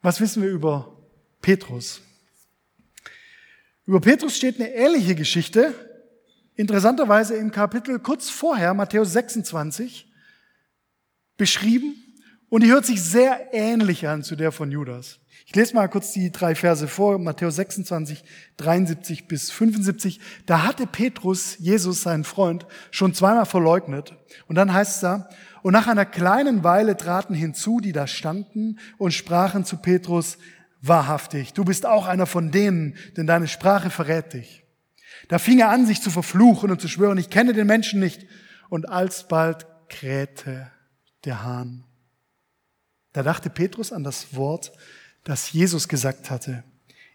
Was 0.00 0.18
wissen 0.22 0.42
wir 0.42 0.48
über 0.48 0.96
Petrus? 1.42 2.00
Über 3.84 4.00
Petrus 4.00 4.34
steht 4.34 4.58
eine 4.58 4.72
ähnliche 4.72 5.14
Geschichte, 5.14 5.85
interessanterweise 6.56 7.36
im 7.36 7.50
Kapitel 7.50 7.98
kurz 7.98 8.28
vorher, 8.28 8.74
Matthäus 8.74 9.12
26, 9.12 10.10
beschrieben. 11.36 11.94
Und 12.48 12.62
die 12.62 12.70
hört 12.70 12.86
sich 12.86 13.02
sehr 13.02 13.52
ähnlich 13.52 14.06
an 14.08 14.22
zu 14.22 14.36
der 14.36 14.52
von 14.52 14.70
Judas. 14.70 15.18
Ich 15.46 15.54
lese 15.54 15.74
mal 15.74 15.88
kurz 15.88 16.12
die 16.12 16.32
drei 16.32 16.54
Verse 16.54 16.88
vor, 16.88 17.18
Matthäus 17.18 17.56
26, 17.56 18.24
73 18.56 19.28
bis 19.28 19.50
75. 19.50 20.20
Da 20.44 20.64
hatte 20.64 20.86
Petrus, 20.86 21.56
Jesus, 21.58 22.02
seinen 22.02 22.24
Freund, 22.24 22.66
schon 22.90 23.14
zweimal 23.14 23.46
verleugnet. 23.46 24.14
Und 24.48 24.56
dann 24.56 24.72
heißt 24.72 24.96
es 24.96 25.00
da, 25.00 25.28
und 25.62 25.72
nach 25.72 25.86
einer 25.86 26.04
kleinen 26.04 26.64
Weile 26.64 26.96
traten 26.96 27.34
hinzu, 27.34 27.80
die 27.80 27.92
da 27.92 28.06
standen 28.06 28.78
und 28.98 29.12
sprachen 29.12 29.64
zu 29.64 29.76
Petrus, 29.76 30.38
wahrhaftig, 30.80 31.52
du 31.52 31.64
bist 31.64 31.86
auch 31.86 32.06
einer 32.06 32.26
von 32.26 32.50
denen, 32.50 32.96
denn 33.16 33.26
deine 33.26 33.48
Sprache 33.48 33.90
verrät 33.90 34.32
dich. 34.32 34.65
Da 35.28 35.38
fing 35.38 35.58
er 35.58 35.70
an, 35.70 35.86
sich 35.86 36.00
zu 36.00 36.10
verfluchen 36.10 36.70
und 36.70 36.80
zu 36.80 36.88
schwören, 36.88 37.18
ich 37.18 37.30
kenne 37.30 37.52
den 37.52 37.66
Menschen 37.66 38.00
nicht. 38.00 38.26
Und 38.68 38.88
alsbald 38.88 39.66
krähte 39.88 40.70
der 41.24 41.42
Hahn. 41.42 41.84
Da 43.12 43.22
dachte 43.22 43.50
Petrus 43.50 43.92
an 43.92 44.04
das 44.04 44.34
Wort, 44.34 44.72
das 45.24 45.52
Jesus 45.52 45.88
gesagt 45.88 46.30
hatte. 46.30 46.64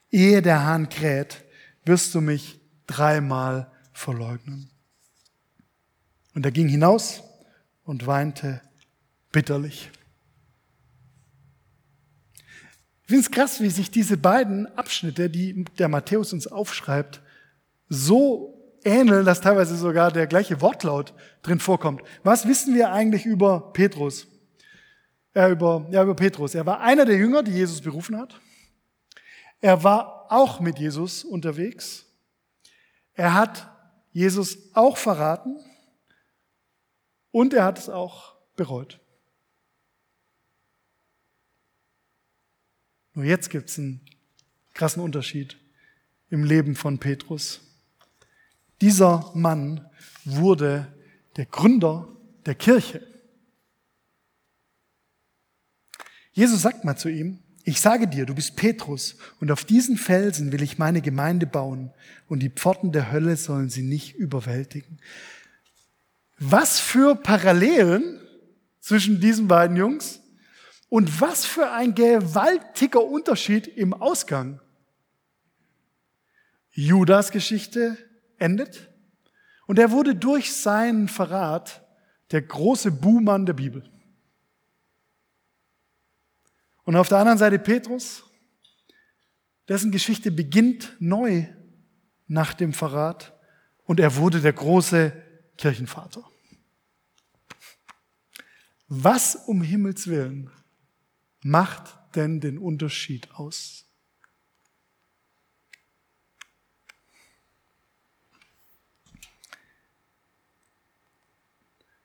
Ehe 0.10 0.42
der 0.42 0.66
Hahn 0.66 0.90
kräht, 0.90 1.44
wirst 1.86 2.14
du 2.14 2.22
mich 2.22 2.60
dreimal 2.88 3.72
verleugnen. 3.94 4.70
Und 6.34 6.46
er 6.46 6.52
ging 6.52 6.68
hinaus 6.68 7.24
und 7.84 8.08
weinte 8.08 8.62
bitterlich. 9.32 9.90
Ich 13.04 13.08
finde 13.08 13.22
es 13.22 13.32
krass, 13.32 13.62
wie 13.62 13.70
sich 13.70 13.92
diese 13.92 14.18
beiden 14.18 14.68
Abschnitte, 14.78 15.30
die 15.30 15.66
der 15.78 15.90
Matthäus 15.90 16.32
uns 16.32 16.48
aufschreibt, 16.48 17.22
so 17.94 18.78
ähneln, 18.86 19.26
dass 19.26 19.42
teilweise 19.42 19.76
sogar 19.76 20.14
der 20.14 20.26
gleiche 20.26 20.62
Wortlaut 20.62 21.14
drin 21.42 21.60
vorkommt. 21.60 22.02
Was 22.24 22.48
wissen 22.48 22.74
wir 22.74 22.94
eigentlich 22.94 23.26
über 23.26 23.74
Petrus? 23.74 24.28
Äh, 25.34 25.52
über, 25.52 25.86
ja, 25.92 26.02
über 26.02 26.16
Petrus. 26.16 26.56
Er 26.56 26.66
war 26.66 26.80
einer 26.80 27.04
der 27.04 27.18
Jünger, 27.18 27.44
die 27.44 27.52
Jesus 27.52 27.82
berufen 27.82 28.18
hat. 28.18 28.40
Er 29.60 29.84
war 29.84 30.32
auch 30.32 30.62
mit 30.62 30.80
Jesus 30.80 31.26
unterwegs. 31.26 32.06
Er 33.14 33.34
hat 33.34 33.70
Jesus 34.14 34.58
auch 34.74 34.96
verraten 34.96 35.60
und 37.32 37.54
er 37.54 37.66
hat 37.66 37.78
es 37.78 37.90
auch 37.90 38.36
bereut. 38.56 39.02
Nur 43.14 43.26
jetzt 43.26 43.50
gibt 43.50 43.70
es 43.70 43.78
einen 43.78 44.06
krassen 44.74 45.04
Unterschied 45.04 45.58
im 46.30 46.46
Leben 46.46 46.78
von 46.78 46.98
Petrus. 46.98 47.71
Dieser 48.82 49.32
Mann 49.36 49.88
wurde 50.26 50.92
der 51.38 51.46
Gründer 51.46 52.08
der 52.46 52.56
Kirche. 52.56 53.08
Jesus 56.34 56.64
sagt 56.64 56.84
mal 56.84 56.98
zu 56.98 57.10
ihm, 57.10 57.40
ich 57.64 57.80
sage 57.80 58.08
dir, 58.08 58.26
du 58.26 58.34
bist 58.34 58.56
Petrus 58.56 59.18
und 59.40 59.52
auf 59.52 59.66
diesen 59.66 59.98
Felsen 59.98 60.52
will 60.52 60.64
ich 60.64 60.80
meine 60.80 61.02
Gemeinde 61.02 61.46
bauen 61.46 61.94
und 62.28 62.40
die 62.40 62.50
Pforten 62.50 62.92
der 62.92 63.12
Hölle 63.12 63.38
sollen 63.38 63.70
sie 63.70 63.84
nicht 63.84 64.16
überwältigen. 64.16 65.00
Was 66.40 66.80
für 66.80 67.16
Parallelen 67.16 68.20
zwischen 68.80 69.22
diesen 69.22 69.48
beiden 69.48 69.78
Jungs 69.78 70.22
und 70.90 71.22
was 71.22 71.46
für 71.46 71.72
ein 71.72 71.94
gewaltiger 71.94 73.04
Unterschied 73.04 73.68
im 73.68 73.94
Ausgang. 73.94 74.60
Judas 76.72 77.30
Geschichte 77.30 77.96
endet. 78.42 78.90
Und 79.68 79.80
er 79.80 79.92
wurde 79.92 80.16
durch 80.16 80.54
seinen 80.54 81.08
Verrat 81.08 81.86
der 82.32 82.42
große 82.42 82.92
Buhmann 82.92 83.46
der 83.46 83.54
Bibel. 83.54 83.90
Und 86.84 86.96
auf 86.96 87.08
der 87.08 87.20
anderen 87.20 87.38
Seite 87.38 87.60
Petrus, 87.60 88.24
dessen 89.68 89.92
Geschichte 89.92 90.32
beginnt 90.32 90.96
neu 91.00 91.46
nach 92.28 92.54
dem 92.54 92.74
Verrat 92.74 93.38
und 93.86 94.00
er 94.00 94.16
wurde 94.16 94.42
der 94.42 94.54
große 94.54 95.14
Kirchenvater. 95.58 96.24
Was 98.88 99.36
um 99.36 99.62
Himmels 99.62 100.08
willen 100.08 100.50
macht 101.44 101.96
denn 102.16 102.42
den 102.42 102.58
Unterschied 102.58 103.32
aus? 103.32 103.86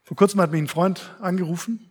Vor 0.06 0.16
kurzem 0.16 0.40
hat 0.40 0.52
mich 0.52 0.62
ein 0.62 0.68
Freund 0.68 1.16
angerufen, 1.18 1.90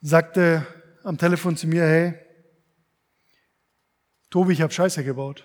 sagte 0.00 0.64
am 1.02 1.18
Telefon 1.18 1.56
zu 1.56 1.66
mir, 1.66 1.82
hey, 1.82 2.14
Tobi, 4.30 4.52
ich 4.52 4.62
habe 4.62 4.72
Scheiße 4.72 5.02
gebaut. 5.02 5.42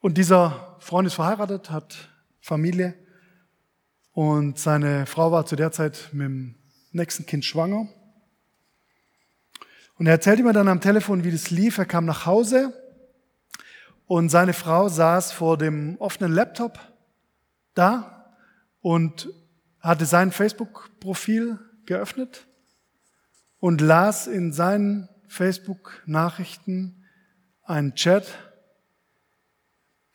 Und 0.00 0.18
dieser 0.18 0.76
Freund 0.80 1.06
ist 1.06 1.14
verheiratet, 1.14 1.70
hat 1.70 2.08
Familie 2.40 2.96
und 4.10 4.58
seine 4.58 5.06
Frau 5.06 5.30
war 5.30 5.46
zu 5.46 5.54
der 5.54 5.70
Zeit 5.70 6.08
mit 6.10 6.24
dem 6.24 6.56
nächsten 6.90 7.26
Kind 7.26 7.44
schwanger. 7.44 7.88
Und 9.94 10.06
er 10.06 10.14
erzählte 10.14 10.42
mir 10.42 10.52
dann 10.52 10.66
am 10.66 10.80
Telefon, 10.80 11.22
wie 11.22 11.30
das 11.30 11.50
lief. 11.50 11.78
Er 11.78 11.86
kam 11.86 12.06
nach 12.06 12.26
Hause 12.26 12.74
und 14.06 14.30
seine 14.30 14.52
Frau 14.52 14.88
saß 14.88 15.30
vor 15.30 15.56
dem 15.56 15.96
offenen 16.00 16.32
Laptop 16.32 16.90
da 17.80 18.36
und 18.80 19.30
hatte 19.80 20.04
sein 20.04 20.30
Facebook-Profil 20.32 21.58
geöffnet 21.86 22.46
und 23.58 23.80
las 23.80 24.26
in 24.26 24.52
seinen 24.52 25.08
Facebook-Nachrichten 25.28 27.04
einen 27.62 27.94
Chat, 27.94 28.26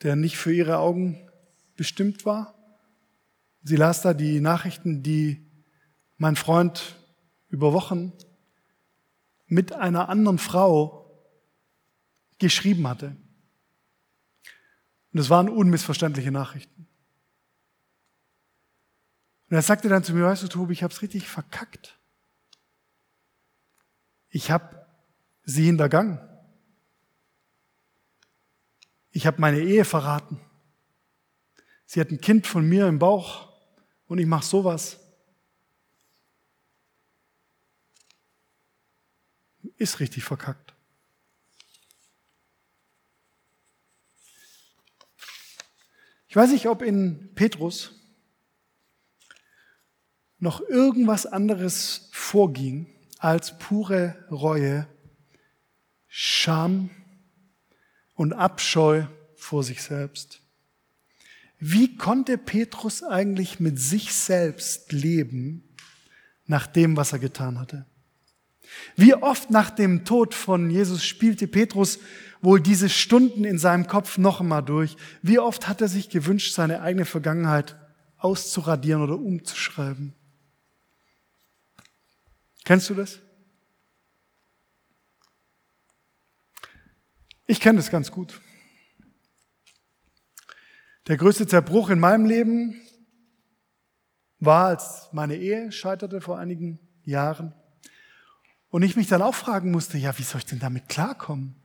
der 0.03 0.15
nicht 0.15 0.37
für 0.37 0.53
ihre 0.53 0.77
Augen 0.77 1.29
bestimmt 1.75 2.25
war. 2.25 2.53
Sie 3.63 3.77
las 3.77 4.01
da 4.01 4.13
die 4.13 4.41
Nachrichten, 4.41 5.01
die 5.01 5.49
mein 6.17 6.35
Freund 6.35 6.95
über 7.49 7.73
Wochen 7.73 8.13
mit 9.47 9.73
einer 9.73 10.09
anderen 10.09 10.37
Frau 10.37 11.01
geschrieben 12.37 12.87
hatte. 12.87 13.15
Und 15.13 15.19
es 15.19 15.29
waren 15.29 15.49
unmissverständliche 15.49 16.31
Nachrichten. 16.31 16.87
Und 19.55 19.59
er 19.59 19.63
sagte 19.63 19.87
dann 19.87 20.03
zu 20.03 20.13
mir, 20.13 20.25
weißt 20.25 20.43
du, 20.43 20.49
Tobi, 20.49 20.73
ich 20.73 20.83
habe 20.83 20.93
es 20.93 21.01
richtig 21.01 21.29
verkackt. 21.29 21.97
Ich 24.27 24.51
habe 24.51 24.85
sie 25.43 25.63
hintergangen. 25.63 26.19
Ich 29.11 29.25
habe 29.25 29.39
meine 29.39 29.61
Ehe 29.61 29.85
verraten. 29.85 30.41
Sie 31.85 32.01
hat 32.01 32.11
ein 32.11 32.19
Kind 32.19 32.47
von 32.47 32.67
mir 32.67 32.85
im 32.89 32.99
Bauch 32.99 33.57
und 34.07 34.17
ich 34.17 34.25
mache 34.25 34.43
sowas. 34.43 34.99
Ist 39.77 40.01
richtig 40.01 40.25
verkackt. 40.25 40.75
Ich 46.27 46.35
weiß 46.35 46.51
nicht, 46.51 46.67
ob 46.67 46.81
in 46.81 47.33
Petrus 47.35 47.94
noch 50.39 50.61
irgendwas 50.61 51.25
anderes 51.25 52.09
vorging 52.11 52.87
als 53.19 53.57
pure 53.57 54.15
Reue, 54.29 54.87
Scham 56.07 56.89
und 58.13 58.33
Abscheu 58.33 59.05
vor 59.35 59.63
sich 59.63 59.81
selbst. 59.81 60.41
Wie 61.59 61.97
konnte 61.97 62.37
Petrus 62.37 63.03
eigentlich 63.03 63.59
mit 63.59 63.79
sich 63.79 64.13
selbst 64.13 64.91
leben 64.91 65.63
nach 66.45 66.67
dem, 66.67 66.97
was 66.97 67.13
er 67.13 67.19
getan 67.19 67.59
hatte? 67.59 67.85
Wie 68.95 69.13
oft 69.13 69.51
nach 69.51 69.69
dem 69.69 70.05
Tod 70.05 70.33
von 70.33 70.69
Jesus 70.69 71.05
spielte 71.05 71.47
Petrus 71.47 71.99
wohl 72.41 72.59
diese 72.59 72.89
Stunden 72.89 73.43
in 73.43 73.57
seinem 73.57 73.87
Kopf 73.87 74.17
noch 74.17 74.41
einmal 74.41 74.63
durch? 74.63 74.97
Wie 75.21 75.39
oft 75.39 75.67
hat 75.67 75.81
er 75.81 75.87
sich 75.87 76.09
gewünscht, 76.09 76.53
seine 76.53 76.81
eigene 76.81 77.05
Vergangenheit 77.05 77.75
auszuradieren 78.17 79.01
oder 79.01 79.17
umzuschreiben? 79.17 80.13
Kennst 82.65 82.89
du 82.89 82.95
das? 82.95 83.19
Ich 87.47 87.59
kenne 87.61 87.77
das 87.77 87.91
ganz 87.91 88.11
gut. 88.11 88.41
Der 91.07 91.17
größte 91.17 91.45
Zerbruch 91.45 91.89
in 91.91 91.99
meinem 91.99 92.25
Leben 92.25 92.81
war, 94.39 94.67
als 94.67 95.09
meine 95.11 95.35
Ehe 95.35 95.71
scheiterte 95.71 96.21
vor 96.21 96.39
einigen 96.39 96.79
Jahren. 97.03 97.53
Und 98.69 98.81
ich 98.81 98.95
mich 98.95 99.07
dann 99.07 99.21
auch 99.21 99.35
fragen 99.35 99.69
musste, 99.69 99.99
ja, 99.99 100.17
wie 100.17 100.23
soll 100.23 100.39
ich 100.39 100.47
denn 100.47 100.59
damit 100.59 100.89
klarkommen? 100.89 101.55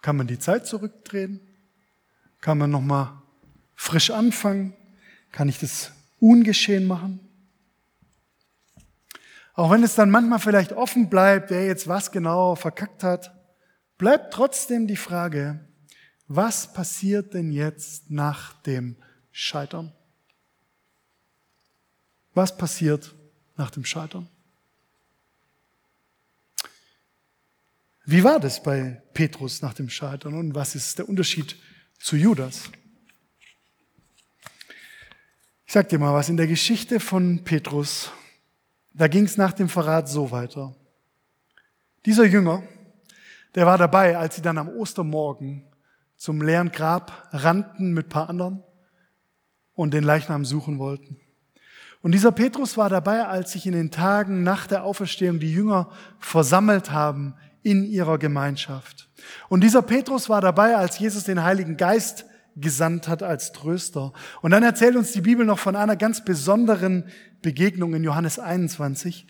Kann 0.00 0.16
man 0.16 0.28
die 0.28 0.38
Zeit 0.38 0.68
zurückdrehen? 0.68 1.40
Kann 2.40 2.58
man 2.58 2.70
nochmal 2.70 3.20
frisch 3.74 4.10
anfangen? 4.10 4.74
Kann 5.32 5.48
ich 5.48 5.58
das 5.58 5.90
ungeschehen 6.20 6.86
machen. 6.86 7.25
Auch 9.56 9.70
wenn 9.70 9.82
es 9.82 9.94
dann 9.94 10.10
manchmal 10.10 10.38
vielleicht 10.38 10.74
offen 10.74 11.08
bleibt, 11.08 11.48
wer 11.48 11.64
jetzt 11.64 11.88
was 11.88 12.12
genau 12.12 12.54
verkackt 12.56 13.02
hat, 13.02 13.34
bleibt 13.96 14.34
trotzdem 14.34 14.86
die 14.86 14.96
Frage, 14.96 15.66
was 16.28 16.74
passiert 16.74 17.32
denn 17.32 17.50
jetzt 17.50 18.10
nach 18.10 18.52
dem 18.62 18.96
Scheitern? 19.32 19.92
Was 22.34 22.54
passiert 22.54 23.14
nach 23.56 23.70
dem 23.70 23.86
Scheitern? 23.86 24.28
Wie 28.04 28.22
war 28.22 28.38
das 28.38 28.62
bei 28.62 29.02
Petrus 29.14 29.62
nach 29.62 29.72
dem 29.72 29.88
Scheitern 29.88 30.34
und 30.34 30.54
was 30.54 30.74
ist 30.74 30.98
der 30.98 31.08
Unterschied 31.08 31.56
zu 31.98 32.16
Judas? 32.16 32.70
Ich 35.64 35.72
sag 35.72 35.88
dir 35.88 35.98
mal 35.98 36.12
was, 36.12 36.28
in 36.28 36.36
der 36.36 36.46
Geschichte 36.46 37.00
von 37.00 37.42
Petrus, 37.42 38.12
da 38.96 39.08
ging 39.08 39.24
es 39.24 39.36
nach 39.36 39.52
dem 39.52 39.68
Verrat 39.68 40.08
so 40.08 40.30
weiter. 40.30 40.74
Dieser 42.06 42.24
Jünger, 42.24 42.62
der 43.54 43.66
war 43.66 43.78
dabei, 43.78 44.16
als 44.16 44.36
sie 44.36 44.42
dann 44.42 44.58
am 44.58 44.68
Ostermorgen 44.68 45.64
zum 46.16 46.40
leeren 46.40 46.72
Grab 46.72 47.28
rannten 47.32 47.92
mit 47.92 48.08
paar 48.08 48.30
anderen 48.30 48.62
und 49.74 49.92
den 49.92 50.04
Leichnam 50.04 50.44
suchen 50.44 50.78
wollten. 50.78 51.20
Und 52.00 52.12
dieser 52.12 52.32
Petrus 52.32 52.76
war 52.76 52.88
dabei, 52.88 53.26
als 53.26 53.52
sich 53.52 53.66
in 53.66 53.72
den 53.72 53.90
Tagen 53.90 54.42
nach 54.42 54.66
der 54.66 54.84
Auferstehung 54.84 55.40
die 55.40 55.52
Jünger 55.52 55.90
versammelt 56.18 56.90
haben 56.90 57.34
in 57.62 57.84
ihrer 57.84 58.18
Gemeinschaft. 58.18 59.08
Und 59.48 59.62
dieser 59.62 59.82
Petrus 59.82 60.28
war 60.28 60.40
dabei, 60.40 60.76
als 60.76 60.98
Jesus 60.98 61.24
den 61.24 61.42
Heiligen 61.42 61.76
Geist 61.76 62.24
gesandt 62.56 63.06
hat 63.06 63.22
als 63.22 63.52
Tröster. 63.52 64.12
Und 64.42 64.50
dann 64.50 64.62
erzählt 64.62 64.96
uns 64.96 65.12
die 65.12 65.20
Bibel 65.20 65.44
noch 65.44 65.58
von 65.58 65.76
einer 65.76 65.96
ganz 65.96 66.24
besonderen 66.24 67.04
Begegnung 67.42 67.94
in 67.94 68.02
Johannes 68.02 68.38
21. 68.38 69.26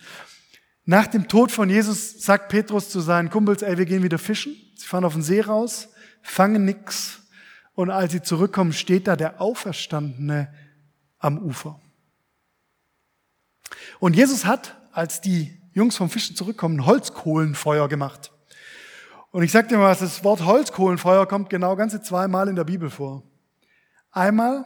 Nach 0.85 1.07
dem 1.07 1.27
Tod 1.27 1.51
von 1.51 1.69
Jesus 1.69 2.23
sagt 2.23 2.47
Petrus 2.49 2.89
zu 2.89 3.01
seinen 3.01 3.29
Kumpels, 3.29 3.61
ey, 3.61 3.77
wir 3.77 3.85
gehen 3.85 4.03
wieder 4.03 4.17
fischen. 4.17 4.55
Sie 4.75 4.87
fahren 4.87 5.03
auf 5.03 5.13
den 5.13 5.21
See 5.21 5.41
raus, 5.41 5.89
fangen 6.21 6.63
nix. 6.63 7.19
Und 7.73 7.89
als 7.89 8.13
sie 8.13 8.21
zurückkommen, 8.21 8.71
steht 8.71 9.07
da 9.07 9.15
der 9.15 9.41
Auferstandene 9.41 10.53
am 11.19 11.37
Ufer. 11.39 11.79
Und 13.99 14.15
Jesus 14.15 14.45
hat, 14.45 14.77
als 14.93 15.19
die 15.19 15.61
Jungs 15.73 15.97
vom 15.97 16.09
Fischen 16.09 16.35
zurückkommen, 16.35 16.85
Holzkohlenfeuer 16.85 17.89
gemacht. 17.89 18.31
Und 19.37 19.43
ich 19.43 19.51
sag 19.51 19.69
dir 19.69 19.77
mal, 19.77 19.95
das 19.95 20.23
Wort 20.23 20.45
Holzkohlenfeuer 20.45 21.27
kommt 21.27 21.51
genau 21.51 21.75
ganze 21.75 22.01
zweimal 22.01 22.47
in 22.47 22.55
der 22.55 22.63
Bibel 22.63 22.89
vor. 22.89 23.21
Einmal, 24.09 24.65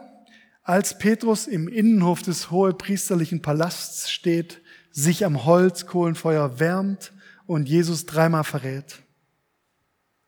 als 0.63 0.97
Petrus 0.97 1.45
im 1.45 1.67
Innenhof 1.67 2.21
des 2.21 2.51
hohepriesterlichen 2.51 3.41
Palasts 3.41 4.09
steht, 4.09 4.61
sich 4.89 5.25
am 5.25 5.43
Holzkohlenfeuer 5.43 6.61
wärmt 6.61 7.11
und 7.47 7.67
Jesus 7.67 8.05
dreimal 8.05 8.45
verrät. 8.45 9.01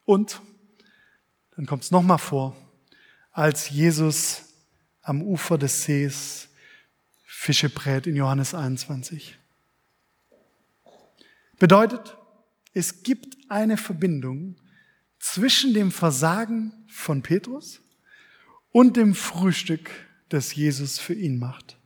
Und 0.04 0.42
dann 1.56 1.66
kommt 1.66 1.84
es 1.84 1.92
nochmal 1.92 2.18
vor, 2.18 2.54
als 3.32 3.70
Jesus 3.70 4.42
am 5.04 5.22
Ufer 5.22 5.58
des 5.58 5.84
Sees 5.84 6.50
Fische 7.24 7.70
brät 7.70 8.08
in 8.08 8.18
Johannes 8.18 8.54
21. 8.54 9.38
Bedeutet, 11.60 12.18
es 12.74 13.04
gibt 13.04 13.38
eine 13.50 13.78
Verbindung 13.78 14.56
zwischen 15.20 15.74
dem 15.74 15.92
Versagen 15.92 16.74
von 16.88 17.22
Petrus 17.22 17.82
und 18.72 18.98
dem 18.98 19.14
Frühstück, 19.14 19.90
das 20.30 20.56
Jesus 20.56 21.00
für 21.00 21.14
ihn 21.14 21.38
macht. 21.38 21.78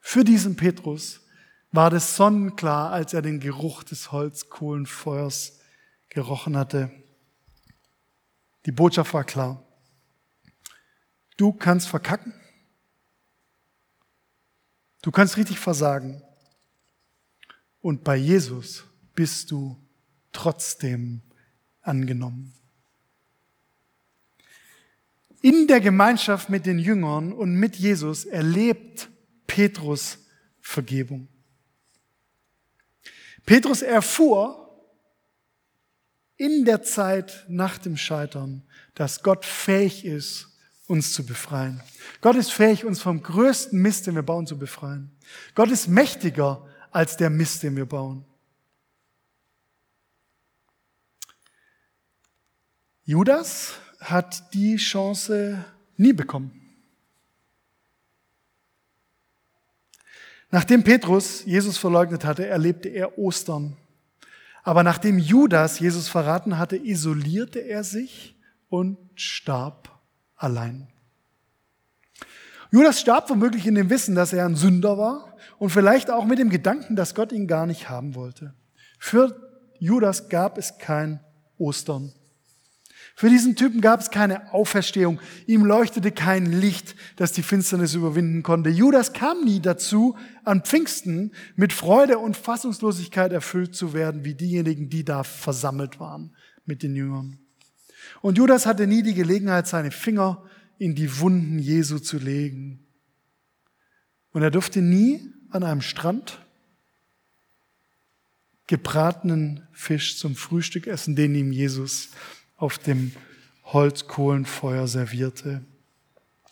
Für 0.00 0.24
diesen 0.24 0.56
Petrus 0.56 1.20
war 1.72 1.90
das 1.90 2.16
sonnenklar, 2.16 2.92
als 2.92 3.14
er 3.14 3.22
den 3.22 3.40
Geruch 3.40 3.82
des 3.82 4.12
Holzkohlenfeuers 4.12 5.58
gerochen 6.08 6.56
hatte. 6.56 6.90
Die 8.66 8.72
Botschaft 8.72 9.12
war 9.14 9.24
klar. 9.24 9.66
Du 11.36 11.52
kannst 11.52 11.88
verkacken. 11.88 12.34
Du 15.02 15.10
kannst 15.10 15.36
richtig 15.36 15.58
versagen. 15.58 16.22
Und 17.80 18.04
bei 18.04 18.16
Jesus 18.16 18.84
bist 19.14 19.50
du 19.50 19.76
trotzdem 20.32 21.22
angenommen. 21.82 22.54
In 25.40 25.66
der 25.66 25.80
Gemeinschaft 25.80 26.50
mit 26.50 26.66
den 26.66 26.78
Jüngern 26.78 27.32
und 27.32 27.54
mit 27.54 27.76
Jesus 27.76 28.24
erlebt 28.24 29.08
Petrus 29.46 30.18
Vergebung. 30.60 31.26
Petrus 33.44 33.82
erfuhr 33.82 34.62
in 36.36 36.64
der 36.64 36.82
Zeit 36.82 37.44
nach 37.48 37.78
dem 37.78 37.96
Scheitern, 37.96 38.62
dass 38.94 39.22
Gott 39.22 39.44
fähig 39.44 40.04
ist, 40.04 40.48
uns 40.86 41.12
zu 41.12 41.24
befreien. 41.24 41.80
Gott 42.20 42.36
ist 42.36 42.52
fähig, 42.52 42.84
uns 42.84 43.02
vom 43.02 43.22
größten 43.22 43.80
Mist, 43.80 44.06
den 44.06 44.14
wir 44.14 44.22
bauen, 44.22 44.46
zu 44.46 44.58
befreien. 44.58 45.10
Gott 45.54 45.70
ist 45.70 45.88
mächtiger 45.88 46.66
als 46.90 47.16
der 47.16 47.30
Mist, 47.30 47.62
den 47.62 47.76
wir 47.76 47.86
bauen. 47.86 48.24
Judas 53.12 53.74
hat 54.00 54.54
die 54.54 54.76
Chance 54.76 55.62
nie 55.98 56.14
bekommen. 56.14 56.50
Nachdem 60.50 60.82
Petrus 60.82 61.44
Jesus 61.44 61.76
verleugnet 61.76 62.24
hatte, 62.24 62.46
erlebte 62.46 62.88
er 62.88 63.18
Ostern. 63.18 63.76
Aber 64.62 64.82
nachdem 64.82 65.18
Judas 65.18 65.78
Jesus 65.78 66.08
verraten 66.08 66.56
hatte, 66.56 66.78
isolierte 66.78 67.58
er 67.58 67.84
sich 67.84 68.34
und 68.70 68.96
starb 69.14 69.90
allein. 70.36 70.88
Judas 72.70 72.98
starb 72.98 73.28
womöglich 73.28 73.66
in 73.66 73.74
dem 73.74 73.90
Wissen, 73.90 74.14
dass 74.14 74.32
er 74.32 74.46
ein 74.46 74.56
Sünder 74.56 74.96
war 74.96 75.36
und 75.58 75.68
vielleicht 75.68 76.10
auch 76.10 76.24
mit 76.24 76.38
dem 76.38 76.48
Gedanken, 76.48 76.96
dass 76.96 77.14
Gott 77.14 77.30
ihn 77.32 77.46
gar 77.46 77.66
nicht 77.66 77.90
haben 77.90 78.14
wollte. 78.14 78.54
Für 78.98 79.36
Judas 79.78 80.30
gab 80.30 80.56
es 80.56 80.78
kein 80.78 81.20
Ostern. 81.58 82.14
Für 83.14 83.28
diesen 83.28 83.56
Typen 83.56 83.80
gab 83.80 84.00
es 84.00 84.10
keine 84.10 84.52
Auferstehung. 84.52 85.20
Ihm 85.46 85.64
leuchtete 85.64 86.10
kein 86.12 86.46
Licht, 86.46 86.96
das 87.16 87.32
die 87.32 87.42
Finsternis 87.42 87.94
überwinden 87.94 88.42
konnte. 88.42 88.70
Judas 88.70 89.12
kam 89.12 89.44
nie 89.44 89.60
dazu, 89.60 90.16
an 90.44 90.64
Pfingsten 90.64 91.32
mit 91.54 91.72
Freude 91.72 92.18
und 92.18 92.36
Fassungslosigkeit 92.36 93.32
erfüllt 93.32 93.74
zu 93.74 93.92
werden, 93.92 94.24
wie 94.24 94.34
diejenigen, 94.34 94.88
die 94.88 95.04
da 95.04 95.24
versammelt 95.24 96.00
waren 96.00 96.34
mit 96.64 96.82
den 96.82 96.96
Jüngern. 96.96 97.38
Und 98.20 98.38
Judas 98.38 98.66
hatte 98.66 98.86
nie 98.86 99.02
die 99.02 99.14
Gelegenheit, 99.14 99.66
seine 99.66 99.90
Finger 99.90 100.42
in 100.78 100.94
die 100.94 101.20
Wunden 101.20 101.58
Jesu 101.58 101.98
zu 101.98 102.18
legen. 102.18 102.86
Und 104.32 104.42
er 104.42 104.50
durfte 104.50 104.80
nie 104.80 105.32
an 105.50 105.62
einem 105.62 105.82
Strand 105.82 106.38
gebratenen 108.66 109.68
Fisch 109.72 110.16
zum 110.16 110.34
Frühstück 110.34 110.86
essen, 110.86 111.14
den 111.14 111.34
ihm 111.34 111.52
Jesus 111.52 112.10
auf 112.62 112.78
dem 112.78 113.12
Holzkohlenfeuer 113.64 114.86
servierte. 114.86 115.64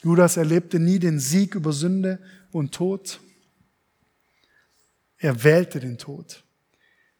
Judas 0.03 0.37
erlebte 0.37 0.81
nie 0.81 0.99
den 0.99 1.21
Sieg 1.21 1.55
über 1.55 1.73
Sünde 1.73 2.19
und 2.51 2.75
Tod. 2.75 3.21
Er 5.19 5.45
wählte 5.45 5.79
den 5.79 5.99
Tod, 5.99 6.43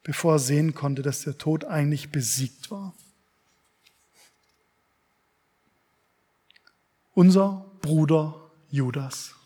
bevor 0.03 0.35
er 0.35 0.39
sehen 0.41 0.75
konnte, 0.75 1.03
dass 1.03 1.23
der 1.23 1.39
Tod 1.39 1.65
eigentlich 1.65 2.11
besiegt 2.11 2.73
war. 2.73 2.93
Unser 7.15 7.71
Bruder 7.83 8.51
Judas. 8.71 9.37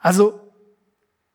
Also, 0.00 0.40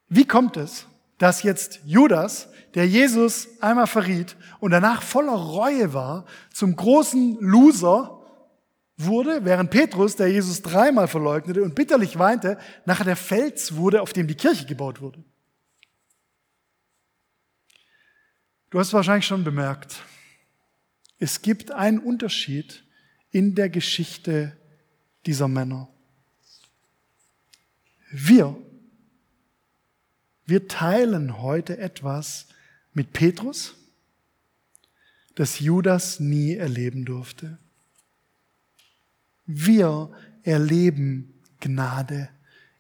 wie 0.10 0.26
kommt 0.26 0.58
es, 0.58 0.88
dass 1.20 1.44
jetzt 1.44 1.80
Judas 1.86 2.48
der 2.76 2.88
Jesus 2.88 3.48
einmal 3.62 3.88
verriet 3.88 4.36
und 4.60 4.72
danach 4.72 5.02
voller 5.02 5.34
Reue 5.34 5.94
war, 5.94 6.26
zum 6.52 6.76
großen 6.76 7.38
Loser 7.40 8.20
wurde, 8.98 9.46
während 9.46 9.72
Petrus, 9.72 10.16
der 10.16 10.32
Jesus 10.32 10.62
dreimal 10.62 11.08
verleugnete 11.08 11.64
und 11.64 11.76
bitterlich 11.76 12.18
weinte, 12.18 12.58
nachher 12.86 13.06
der 13.06 13.16
Fels 13.16 13.76
wurde, 13.76 14.02
auf 14.02 14.14
dem 14.14 14.28
die 14.28 14.36
Kirche 14.36 14.66
gebaut 14.66 15.02
wurde. 15.02 15.24
Du 18.70 18.80
hast 18.80 18.94
wahrscheinlich 18.94 19.28
schon 19.28 19.44
bemerkt, 19.44 20.02
es 21.20 21.42
gibt 21.42 21.72
einen 21.72 22.00
Unterschied 22.00 22.84
in 23.32 23.56
der 23.56 23.70
Geschichte 23.70 24.58
dieser 25.26 25.48
Männer. 25.48 25.90
Wir, 28.12 28.56
wir 30.46 30.68
teilen 30.68 31.42
heute 31.42 31.78
etwas 31.78 32.48
mit 32.94 33.14
Petrus, 33.14 33.76
das 35.36 35.60
Judas 35.60 36.20
nie 36.20 36.56
erleben 36.56 37.06
durfte. 37.06 37.58
Wir 39.46 40.12
erleben 40.44 41.34
Gnade 41.60 42.30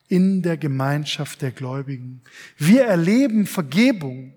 in 0.07 0.41
der 0.41 0.57
Gemeinschaft 0.57 1.41
der 1.41 1.51
Gläubigen. 1.51 2.21
Wir 2.57 2.83
erleben 2.83 3.47
Vergebung 3.47 4.33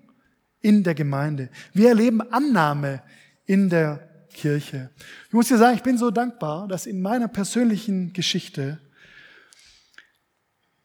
in 0.61 0.83
der 0.83 0.95
Gemeinde. 0.95 1.49
Wir 1.73 1.89
erleben 1.89 2.21
Annahme 2.21 3.03
in 3.45 3.69
der 3.69 4.07
Kirche. 4.33 4.89
Ich 5.27 5.33
muss 5.33 5.47
dir 5.47 5.57
sagen, 5.57 5.75
ich 5.75 5.83
bin 5.83 5.97
so 5.97 6.11
dankbar, 6.11 6.67
dass 6.67 6.85
in 6.85 7.01
meiner 7.01 7.27
persönlichen 7.27 8.13
Geschichte, 8.13 8.79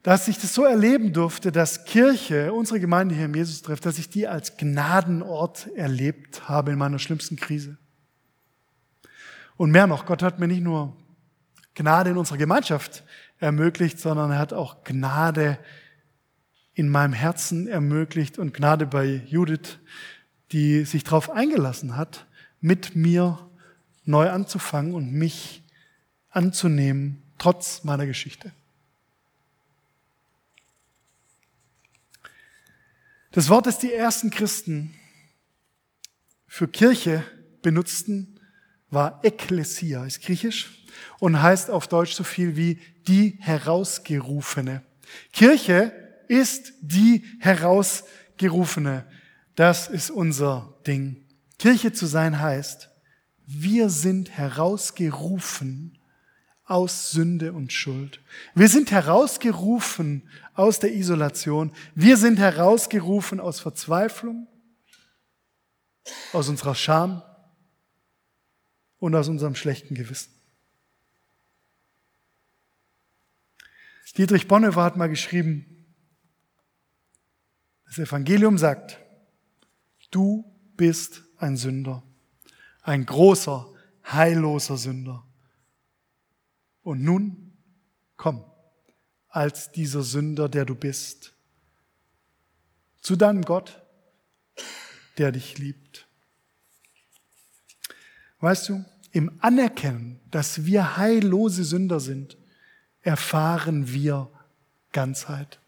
dass 0.03 0.27
ich 0.27 0.39
das 0.39 0.55
so 0.55 0.65
erleben 0.65 1.13
durfte, 1.13 1.53
dass 1.53 1.85
Kirche, 1.85 2.53
unsere 2.53 2.81
Gemeinde 2.81 3.15
hier 3.15 3.27
im 3.27 3.35
Jesus 3.35 3.63
trifft, 3.63 3.87
dass 3.87 3.99
ich 3.99 4.09
die 4.09 4.27
als 4.27 4.57
Gnadenort 4.57 5.69
erlebt 5.77 6.49
habe 6.49 6.73
in 6.73 6.79
meiner 6.79 6.99
schlimmsten 6.99 7.37
Krise. 7.37 7.79
Und 9.57 9.71
mehr 9.71 9.87
noch, 9.87 10.07
Gott 10.07 10.23
hat 10.23 10.41
mir 10.41 10.49
nicht 10.49 10.63
nur 10.63 10.97
Gnade 11.75 12.11
in 12.11 12.17
unserer 12.17 12.39
Gemeinschaft 12.39 13.05
ermöglicht, 13.39 14.01
sondern 14.01 14.33
er 14.33 14.39
hat 14.39 14.53
auch 14.53 14.83
Gnade 14.83 15.59
in 16.75 16.89
meinem 16.89 17.13
Herzen 17.13 17.69
ermöglicht 17.69 18.39
und 18.39 18.55
Gnade 18.55 18.87
bei 18.87 19.23
Judith, 19.27 19.79
die 20.51 20.85
sich 20.85 21.05
darauf 21.05 21.31
eingelassen 21.31 21.97
hat, 21.97 22.27
mit 22.61 22.97
mir 22.97 23.39
neu 24.05 24.31
anzufangen 24.31 24.95
und 24.95 25.13
mich 25.13 25.63
anzunehmen, 26.31 27.23
trotz 27.39 27.85
meiner 27.85 28.07
Geschichte. 28.07 28.53
Das 33.33 33.49
Wort, 33.49 33.67
das 33.67 33.79
die 33.79 33.93
ersten 33.93 34.29
Christen 34.29 34.95
für 36.47 36.69
Kirche 36.69 37.25
benutzten, 37.63 38.39
war 38.91 39.21
Ekklesia, 39.25 40.05
ist 40.05 40.21
griechisch 40.21 40.85
und 41.19 41.41
heißt 41.41 41.71
auf 41.71 41.89
Deutsch 41.89 42.13
so 42.13 42.25
viel 42.25 42.57
wie 42.57 42.79
die 43.09 43.39
Herausgerufene. 43.41 44.83
Kirche 45.33 45.93
ist 46.29 46.75
die 46.83 47.25
Herausgerufene. 47.41 49.07
Das 49.55 49.89
ist 49.89 50.11
unser 50.11 50.75
Ding. 50.87 51.25
Kirche 51.59 51.95
zu 51.95 52.05
sein 52.05 52.39
heißt, 52.39 52.91
wir 53.47 53.89
sind 53.89 54.31
herausgerufen 54.31 55.99
aus 56.65 57.11
Sünde 57.11 57.53
und 57.53 57.73
Schuld. 57.73 58.21
Wir 58.55 58.69
sind 58.69 58.91
herausgerufen 58.91 60.29
aus 60.55 60.79
der 60.79 60.95
Isolation. 60.95 61.73
Wir 61.95 62.17
sind 62.17 62.39
herausgerufen 62.39 63.41
aus 63.41 63.61
Verzweiflung, 63.61 64.49
aus 66.33 66.49
unserer 66.49 66.75
Scham 66.75 67.23
und 68.99 69.15
aus 69.15 69.29
unserem 69.29 69.55
schlechten 69.55 69.95
Gewissen. 69.95 70.33
Dietrich 74.17 74.47
Bonhoeffer 74.47 74.83
hat 74.83 74.97
mal 74.97 75.09
geschrieben, 75.09 75.87
das 77.87 77.99
Evangelium 77.99 78.59
sagt, 78.59 78.99
du 80.11 80.45
bist 80.77 81.23
ein 81.39 81.57
Sünder, 81.57 82.03
ein 82.83 83.07
großer, 83.07 83.73
heilloser 84.05 84.77
Sünder. 84.77 85.25
Und 86.83 87.03
nun 87.03 87.57
komm 88.17 88.52
als 89.33 89.73
dieser 89.73 90.03
Sünder, 90.03 90.49
der 90.49 90.65
du 90.65 90.75
bist, 90.75 91.33
zu 93.01 93.17
deinem 93.17 93.43
Gott, 93.43 93.83
der 95.19 95.33
dich 95.33 95.59
liebt. 95.59 96.07
Weißt 98.41 98.69
du, 98.69 98.85
im 99.11 99.39
Anerkennen, 99.41 100.21
dass 100.31 100.65
wir 100.65 100.97
heillose 100.97 101.65
Sünder 101.65 101.99
sind, 101.99 102.37
erfahren 103.01 103.93
wir 103.93 104.31
Ganzheit. 104.93 105.59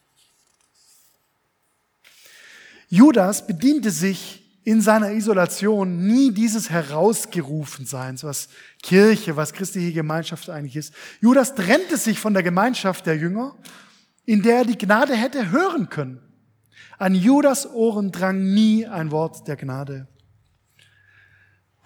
Judas 2.88 3.46
bediente 3.46 3.90
sich 3.90 4.43
in 4.64 4.80
seiner 4.80 5.12
Isolation 5.12 6.06
nie 6.06 6.32
dieses 6.32 6.70
Herausgerufenseins, 6.70 8.24
was 8.24 8.48
Kirche, 8.82 9.36
was 9.36 9.52
christliche 9.52 9.92
Gemeinschaft 9.92 10.48
eigentlich 10.48 10.76
ist. 10.76 10.94
Judas 11.20 11.54
trennte 11.54 11.98
sich 11.98 12.18
von 12.18 12.32
der 12.32 12.42
Gemeinschaft 12.42 13.06
der 13.06 13.16
Jünger, 13.16 13.56
in 14.24 14.42
der 14.42 14.58
er 14.58 14.64
die 14.64 14.78
Gnade 14.78 15.14
hätte 15.14 15.50
hören 15.50 15.90
können. 15.90 16.20
An 16.96 17.14
Judas 17.14 17.70
Ohren 17.70 18.10
drang 18.10 18.54
nie 18.54 18.86
ein 18.86 19.10
Wort 19.10 19.46
der 19.46 19.56
Gnade. 19.56 20.08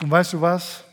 Und 0.01 0.11
weißt 0.11 0.35
du 0.35 0.41
was? 0.41 0.85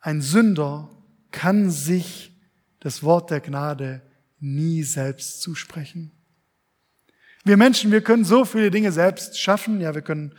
Ein 0.00 0.20
Sünder 0.20 0.90
kann 1.30 1.70
sich 1.70 2.38
das 2.80 3.02
Wort 3.02 3.30
der 3.30 3.40
Gnade 3.40 4.02
nie 4.40 4.82
selbst 4.82 5.40
zusprechen. 5.40 6.12
Wir 7.46 7.58
Menschen, 7.58 7.92
wir 7.92 8.00
können 8.00 8.24
so 8.24 8.46
viele 8.46 8.70
Dinge 8.70 8.90
selbst 8.90 9.38
schaffen. 9.38 9.78
Ja, 9.78 9.94
wir 9.94 10.00
können 10.00 10.34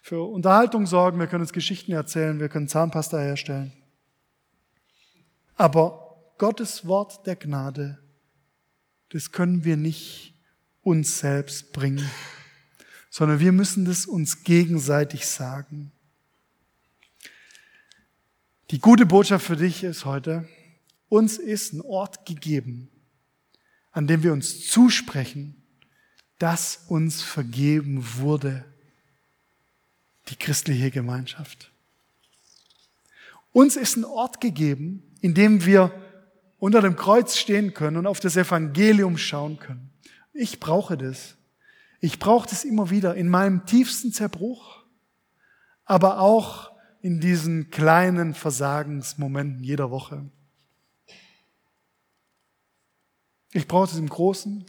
für 0.00 0.22
Unterhaltung 0.22 0.86
sorgen, 0.86 1.18
wir 1.18 1.26
können 1.26 1.42
uns 1.42 1.52
Geschichten 1.52 1.92
erzählen, 1.92 2.40
wir 2.40 2.48
können 2.48 2.68
Zahnpasta 2.68 3.18
herstellen. 3.18 3.74
Aber 5.56 6.32
Gottes 6.38 6.86
Wort 6.86 7.26
der 7.26 7.36
Gnade, 7.36 7.98
das 9.10 9.32
können 9.32 9.64
wir 9.64 9.76
nicht 9.76 10.34
uns 10.80 11.18
selbst 11.18 11.74
bringen, 11.74 12.08
sondern 13.10 13.40
wir 13.40 13.52
müssen 13.52 13.84
das 13.84 14.06
uns 14.06 14.44
gegenseitig 14.44 15.26
sagen. 15.26 15.92
Die 18.70 18.78
gute 18.78 19.04
Botschaft 19.04 19.44
für 19.44 19.56
dich 19.56 19.84
ist 19.84 20.06
heute, 20.06 20.48
uns 21.10 21.36
ist 21.36 21.74
ein 21.74 21.82
Ort 21.82 22.24
gegeben, 22.24 22.88
an 23.90 24.06
dem 24.06 24.22
wir 24.22 24.32
uns 24.32 24.66
zusprechen, 24.68 25.57
dass 26.38 26.84
uns 26.88 27.22
vergeben 27.22 28.04
wurde. 28.16 28.64
Die 30.28 30.36
christliche 30.36 30.90
Gemeinschaft. 30.90 31.70
Uns 33.52 33.76
ist 33.76 33.96
ein 33.96 34.04
Ort 34.04 34.40
gegeben, 34.40 35.02
in 35.20 35.34
dem 35.34 35.64
wir 35.64 35.92
unter 36.58 36.82
dem 36.82 36.96
Kreuz 36.96 37.36
stehen 37.36 37.74
können 37.74 37.96
und 37.96 38.06
auf 38.06 38.20
das 38.20 38.36
Evangelium 38.36 39.16
schauen 39.16 39.58
können. 39.58 39.90
Ich 40.32 40.60
brauche 40.60 40.96
das. 40.96 41.36
Ich 42.00 42.18
brauche 42.18 42.48
das 42.48 42.64
immer 42.64 42.90
wieder 42.90 43.14
in 43.14 43.28
meinem 43.28 43.66
tiefsten 43.66 44.12
Zerbruch, 44.12 44.84
aber 45.84 46.20
auch 46.20 46.70
in 47.00 47.20
diesen 47.20 47.70
kleinen 47.70 48.34
Versagensmomenten 48.34 49.64
jeder 49.64 49.90
Woche. 49.90 50.24
Ich 53.52 53.66
brauche 53.66 53.90
es 53.90 53.96
im 53.96 54.08
Großen 54.08 54.64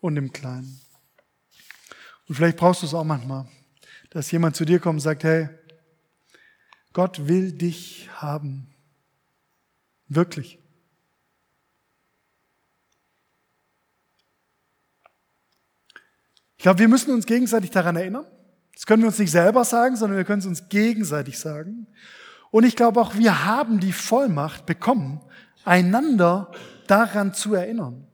und 0.00 0.16
im 0.16 0.32
Kleinen. 0.32 0.80
Und 2.28 2.34
vielleicht 2.34 2.58
brauchst 2.58 2.82
du 2.82 2.86
es 2.86 2.94
auch 2.94 3.04
manchmal, 3.04 3.48
dass 4.10 4.30
jemand 4.30 4.54
zu 4.54 4.64
dir 4.64 4.78
kommt 4.78 4.96
und 4.96 5.00
sagt, 5.00 5.24
hey, 5.24 5.48
Gott 6.92 7.26
will 7.26 7.52
dich 7.52 8.08
haben. 8.12 8.68
Wirklich. 10.08 10.58
Ich 16.56 16.62
glaube, 16.62 16.80
wir 16.80 16.88
müssen 16.88 17.12
uns 17.12 17.24
gegenseitig 17.24 17.70
daran 17.70 17.96
erinnern. 17.96 18.26
Das 18.74 18.84
können 18.84 19.02
wir 19.02 19.08
uns 19.08 19.18
nicht 19.18 19.30
selber 19.30 19.64
sagen, 19.64 19.96
sondern 19.96 20.18
wir 20.18 20.24
können 20.24 20.40
es 20.40 20.46
uns 20.46 20.68
gegenseitig 20.68 21.38
sagen. 21.38 21.86
Und 22.50 22.64
ich 22.64 22.76
glaube 22.76 23.00
auch, 23.00 23.16
wir 23.16 23.44
haben 23.44 23.80
die 23.80 23.92
Vollmacht 23.92 24.66
bekommen, 24.66 25.20
einander 25.64 26.50
daran 26.86 27.32
zu 27.32 27.54
erinnern. 27.54 28.06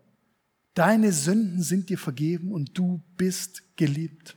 Deine 0.74 1.12
Sünden 1.12 1.62
sind 1.62 1.88
dir 1.88 1.98
vergeben 1.98 2.52
und 2.52 2.76
du 2.76 3.02
bist 3.16 3.63
geliebt. 3.76 4.36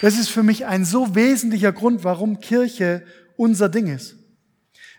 Das 0.00 0.18
ist 0.18 0.28
für 0.28 0.42
mich 0.42 0.66
ein 0.66 0.84
so 0.84 1.14
wesentlicher 1.14 1.72
Grund, 1.72 2.04
warum 2.04 2.40
Kirche 2.40 3.04
unser 3.36 3.68
Ding 3.68 3.86
ist. 3.88 4.16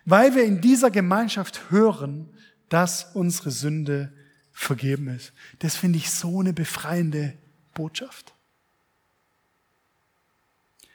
Weil 0.05 0.35
wir 0.35 0.43
in 0.43 0.61
dieser 0.61 0.91
Gemeinschaft 0.91 1.71
hören, 1.71 2.29
dass 2.69 3.15
unsere 3.15 3.51
Sünde 3.51 4.13
vergeben 4.51 5.07
ist. 5.07 5.33
Das 5.59 5.75
finde 5.75 5.97
ich 5.97 6.11
so 6.11 6.39
eine 6.39 6.53
befreiende 6.53 7.37
Botschaft. 7.73 8.33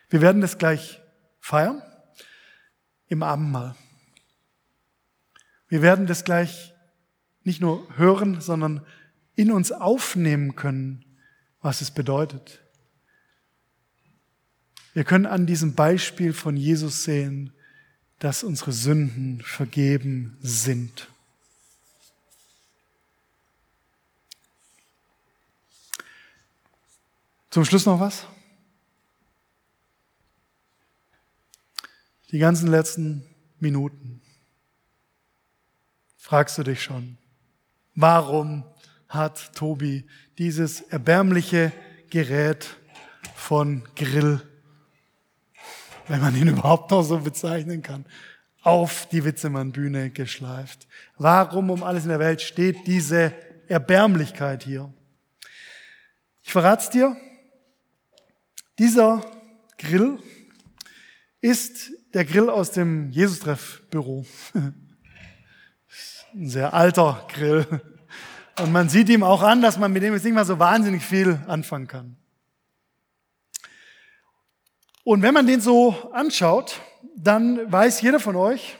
Wir 0.08 0.20
werden 0.20 0.40
das 0.40 0.58
gleich 0.58 1.00
feiern 1.40 1.82
im 3.08 3.22
Abendmahl. 3.22 3.74
Wir 5.68 5.82
werden 5.82 6.06
das 6.06 6.24
gleich 6.24 6.74
nicht 7.42 7.60
nur 7.60 7.86
hören, 7.96 8.40
sondern 8.40 8.84
in 9.34 9.50
uns 9.50 9.72
aufnehmen 9.72 10.56
können, 10.56 11.04
was 11.62 11.80
es 11.80 11.90
bedeutet. 11.90 12.60
Wir 14.94 15.04
können 15.04 15.26
an 15.26 15.46
diesem 15.46 15.74
Beispiel 15.74 16.32
von 16.32 16.56
Jesus 16.56 17.04
sehen, 17.04 17.52
dass 18.18 18.44
unsere 18.44 18.72
Sünden 18.72 19.42
vergeben 19.42 20.38
sind. 20.40 21.08
Zum 27.50 27.64
Schluss 27.64 27.86
noch 27.86 28.00
was? 28.00 28.26
Die 32.30 32.38
ganzen 32.38 32.68
letzten 32.68 33.24
Minuten 33.60 34.20
fragst 36.16 36.58
du 36.58 36.64
dich 36.64 36.82
schon, 36.82 37.18
warum 37.94 38.64
hat 39.08 39.54
Tobi 39.54 40.04
dieses 40.38 40.80
erbärmliche 40.80 41.72
Gerät 42.10 42.76
von 43.34 43.82
Grill, 43.94 44.40
wenn 46.08 46.20
man 46.20 46.36
ihn 46.36 46.48
überhaupt 46.56 46.90
noch 46.90 47.02
so 47.02 47.18
bezeichnen 47.18 47.82
kann, 47.82 48.04
auf 48.62 49.08
die 49.10 49.24
Witzemann-Bühne 49.24 50.10
geschleift. 50.10 50.88
Warum 51.18 51.70
um 51.70 51.82
alles 51.82 52.02
in 52.04 52.10
der 52.10 52.18
Welt 52.18 52.42
steht 52.42 52.86
diese 52.86 53.32
Erbärmlichkeit 53.68 54.64
hier? 54.64 54.92
Ich 56.42 56.52
verrat's 56.52 56.90
dir. 56.90 57.16
Dieser 58.78 59.24
Grill 59.78 60.18
ist 61.40 61.92
der 62.12 62.24
Grill 62.24 62.50
aus 62.50 62.72
dem 62.72 63.10
Jesus-Treff-Büro. 63.10 64.26
Ein 66.34 66.48
sehr 66.48 66.74
alter 66.74 67.26
Grill. 67.28 67.66
Und 68.58 68.72
man 68.72 68.88
sieht 68.88 69.08
ihm 69.10 69.22
auch 69.22 69.42
an, 69.42 69.60
dass 69.60 69.78
man 69.78 69.92
mit 69.92 70.02
dem 70.02 70.14
jetzt 70.14 70.24
nicht 70.24 70.34
mal 70.34 70.44
so 70.44 70.58
wahnsinnig 70.58 71.04
viel 71.04 71.38
anfangen 71.46 71.86
kann. 71.86 72.16
Und 75.04 75.22
wenn 75.22 75.34
man 75.34 75.46
den 75.46 75.60
so 75.60 76.10
anschaut, 76.12 76.80
dann 77.14 77.70
weiß 77.70 78.00
jeder 78.00 78.18
von 78.18 78.34
euch, 78.34 78.76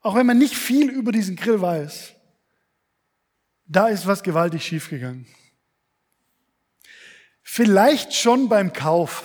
auch 0.00 0.14
wenn 0.14 0.26
man 0.26 0.38
nicht 0.38 0.54
viel 0.54 0.88
über 0.88 1.12
diesen 1.12 1.36
Grill 1.36 1.60
weiß, 1.60 2.14
da 3.66 3.88
ist 3.88 4.06
was 4.06 4.22
gewaltig 4.22 4.64
schiefgegangen. 4.64 5.26
Vielleicht 7.42 8.14
schon 8.14 8.48
beim 8.48 8.72
Kauf. 8.72 9.24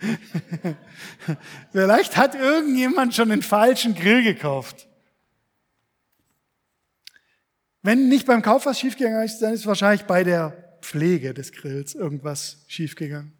Vielleicht 1.72 2.16
hat 2.16 2.34
irgendjemand 2.34 3.14
schon 3.14 3.28
den 3.28 3.42
falschen 3.42 3.94
Grill 3.94 4.22
gekauft. 4.22 4.87
Wenn 7.88 8.10
nicht 8.10 8.26
beim 8.26 8.42
Kauf 8.42 8.66
was 8.66 8.78
schiefgegangen 8.78 9.22
ist, 9.22 9.38
dann 9.38 9.54
ist 9.54 9.64
wahrscheinlich 9.64 10.04
bei 10.04 10.22
der 10.22 10.76
Pflege 10.82 11.32
des 11.32 11.52
Grills 11.52 11.94
irgendwas 11.94 12.62
schiefgegangen. 12.66 13.32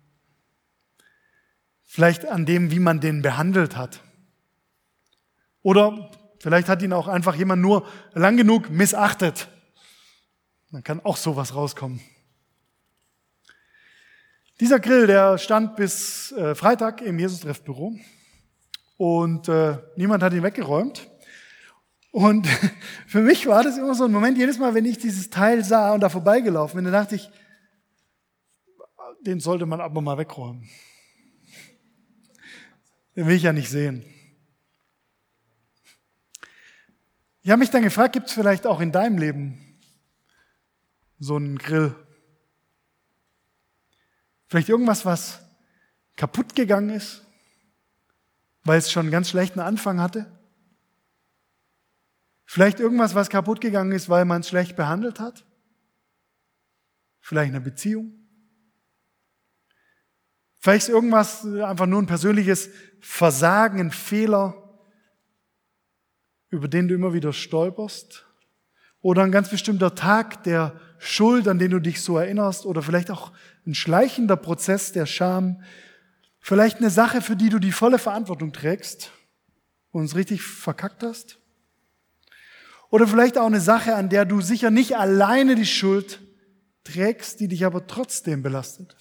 Vielleicht 1.84 2.24
an 2.24 2.46
dem, 2.46 2.70
wie 2.70 2.78
man 2.78 2.98
den 2.98 3.20
behandelt 3.20 3.76
hat. 3.76 4.02
Oder 5.60 6.10
vielleicht 6.38 6.70
hat 6.70 6.80
ihn 6.80 6.94
auch 6.94 7.08
einfach 7.08 7.34
jemand 7.34 7.60
nur 7.60 7.86
lang 8.14 8.38
genug 8.38 8.70
missachtet. 8.70 9.48
Dann 10.72 10.82
kann 10.82 11.00
auch 11.00 11.18
sowas 11.18 11.54
rauskommen. 11.54 12.00
Dieser 14.60 14.80
Grill, 14.80 15.06
der 15.06 15.36
stand 15.36 15.76
bis 15.76 16.32
äh, 16.32 16.54
Freitag 16.54 17.02
im 17.02 17.18
Jesus-Treff-Büro 17.18 17.98
und 18.96 19.46
äh, 19.50 19.76
niemand 19.96 20.22
hat 20.22 20.32
ihn 20.32 20.42
weggeräumt. 20.42 21.06
Und 22.10 22.46
für 23.06 23.20
mich 23.20 23.46
war 23.46 23.62
das 23.62 23.76
immer 23.76 23.94
so 23.94 24.04
ein 24.04 24.12
Moment, 24.12 24.38
jedes 24.38 24.58
Mal, 24.58 24.74
wenn 24.74 24.84
ich 24.84 24.98
dieses 24.98 25.30
Teil 25.30 25.64
sah 25.64 25.92
und 25.94 26.00
da 26.00 26.08
vorbeigelaufen 26.08 26.76
bin, 26.76 26.84
dann 26.84 26.92
dachte 26.92 27.16
ich, 27.16 27.30
den 29.20 29.40
sollte 29.40 29.66
man 29.66 29.80
aber 29.80 30.00
mal 30.00 30.18
wegräumen. 30.18 30.68
Den 33.16 33.26
will 33.26 33.34
ich 33.34 33.42
ja 33.42 33.52
nicht 33.52 33.68
sehen. 33.68 34.04
Ich 37.42 37.50
habe 37.50 37.60
mich 37.60 37.70
dann 37.70 37.82
gefragt, 37.82 38.12
gibt 38.12 38.28
es 38.28 38.32
vielleicht 38.32 38.66
auch 38.66 38.80
in 38.80 38.92
deinem 38.92 39.18
Leben 39.18 39.58
so 41.18 41.36
einen 41.36 41.58
Grill? 41.58 41.94
Vielleicht 44.46 44.68
irgendwas, 44.68 45.04
was 45.04 45.40
kaputt 46.16 46.54
gegangen 46.54 46.90
ist, 46.90 47.24
weil 48.64 48.78
es 48.78 48.92
schon 48.92 49.06
einen 49.06 49.12
ganz 49.12 49.30
schlechten 49.30 49.60
Anfang 49.60 50.00
hatte? 50.00 50.37
Vielleicht 52.50 52.80
irgendwas, 52.80 53.14
was 53.14 53.28
kaputt 53.28 53.60
gegangen 53.60 53.92
ist, 53.92 54.08
weil 54.08 54.24
man 54.24 54.40
es 54.40 54.48
schlecht 54.48 54.74
behandelt 54.74 55.20
hat? 55.20 55.44
Vielleicht 57.20 57.50
eine 57.50 57.60
Beziehung? 57.60 58.14
Vielleicht 60.58 60.88
irgendwas 60.88 61.44
einfach 61.44 61.84
nur 61.84 62.00
ein 62.00 62.06
persönliches 62.06 62.70
Versagen, 63.00 63.80
ein 63.80 63.90
Fehler, 63.90 64.80
über 66.48 66.68
den 66.68 66.88
du 66.88 66.94
immer 66.94 67.12
wieder 67.12 67.34
stolperst. 67.34 68.26
Oder 69.02 69.24
ein 69.24 69.32
ganz 69.32 69.50
bestimmter 69.50 69.94
Tag 69.94 70.42
der 70.44 70.80
Schuld, 70.96 71.48
an 71.48 71.58
den 71.58 71.72
du 71.72 71.80
dich 71.80 72.00
so 72.00 72.16
erinnerst. 72.16 72.64
Oder 72.64 72.80
vielleicht 72.80 73.10
auch 73.10 73.30
ein 73.66 73.74
schleichender 73.74 74.36
Prozess 74.36 74.92
der 74.92 75.04
Scham. 75.04 75.62
Vielleicht 76.40 76.78
eine 76.78 76.88
Sache, 76.88 77.20
für 77.20 77.36
die 77.36 77.50
du 77.50 77.58
die 77.58 77.72
volle 77.72 77.98
Verantwortung 77.98 78.54
trägst 78.54 79.12
und 79.90 80.04
es 80.04 80.16
richtig 80.16 80.42
verkackt 80.42 81.02
hast. 81.02 81.38
Oder 82.90 83.06
vielleicht 83.06 83.36
auch 83.36 83.46
eine 83.46 83.60
Sache, 83.60 83.94
an 83.94 84.08
der 84.08 84.24
du 84.24 84.40
sicher 84.40 84.70
nicht 84.70 84.96
alleine 84.96 85.54
die 85.54 85.66
Schuld 85.66 86.20
trägst, 86.84 87.40
die 87.40 87.48
dich 87.48 87.66
aber 87.66 87.86
trotzdem 87.86 88.42
belastet. 88.42 88.96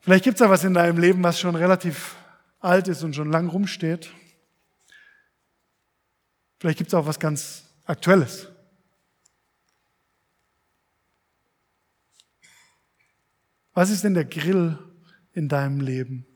Vielleicht 0.00 0.24
gibt 0.24 0.34
es 0.34 0.40
da 0.40 0.50
was 0.50 0.64
in 0.64 0.74
deinem 0.74 0.98
Leben, 0.98 1.22
was 1.22 1.40
schon 1.40 1.56
relativ 1.56 2.16
alt 2.60 2.88
ist 2.88 3.02
und 3.02 3.14
schon 3.14 3.32
lang 3.32 3.48
rumsteht. 3.48 4.12
Vielleicht 6.58 6.78
gibt 6.78 6.88
es 6.88 6.94
auch 6.94 7.06
was 7.06 7.18
ganz 7.18 7.64
Aktuelles. 7.86 8.48
Was 13.72 13.90
ist 13.90 14.04
denn 14.04 14.14
der 14.14 14.24
Grill 14.24 14.78
in 15.32 15.48
deinem 15.48 15.80
Leben? 15.80 16.26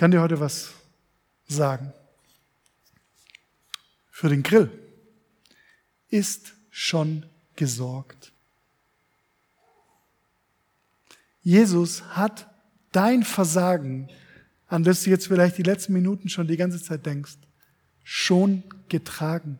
Kann 0.00 0.12
dir 0.12 0.22
heute 0.22 0.40
was 0.40 0.70
sagen. 1.46 1.92
Für 4.10 4.30
den 4.30 4.42
Grill 4.42 4.70
ist 6.08 6.54
schon 6.70 7.26
gesorgt. 7.54 8.32
Jesus 11.42 12.02
hat 12.16 12.48
dein 12.92 13.24
Versagen, 13.24 14.08
an 14.68 14.84
das 14.84 15.02
du 15.02 15.10
jetzt 15.10 15.26
vielleicht 15.26 15.58
die 15.58 15.64
letzten 15.64 15.92
Minuten 15.92 16.30
schon 16.30 16.46
die 16.46 16.56
ganze 16.56 16.82
Zeit 16.82 17.04
denkst, 17.04 17.36
schon 18.02 18.62
getragen. 18.88 19.58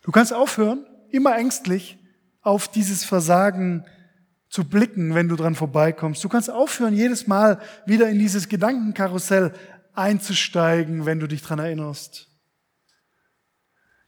Du 0.00 0.10
kannst 0.10 0.32
aufhören, 0.32 0.84
immer 1.12 1.36
ängstlich 1.36 1.98
auf 2.40 2.66
dieses 2.66 3.04
Versagen 3.04 3.86
zu 4.52 4.64
blicken, 4.64 5.14
wenn 5.14 5.28
du 5.28 5.36
dran 5.36 5.54
vorbeikommst. 5.54 6.22
Du 6.22 6.28
kannst 6.28 6.50
aufhören, 6.50 6.94
jedes 6.94 7.26
Mal 7.26 7.58
wieder 7.86 8.10
in 8.10 8.18
dieses 8.18 8.50
Gedankenkarussell 8.50 9.54
einzusteigen, 9.94 11.06
wenn 11.06 11.20
du 11.20 11.26
dich 11.26 11.40
dran 11.40 11.58
erinnerst. 11.58 12.28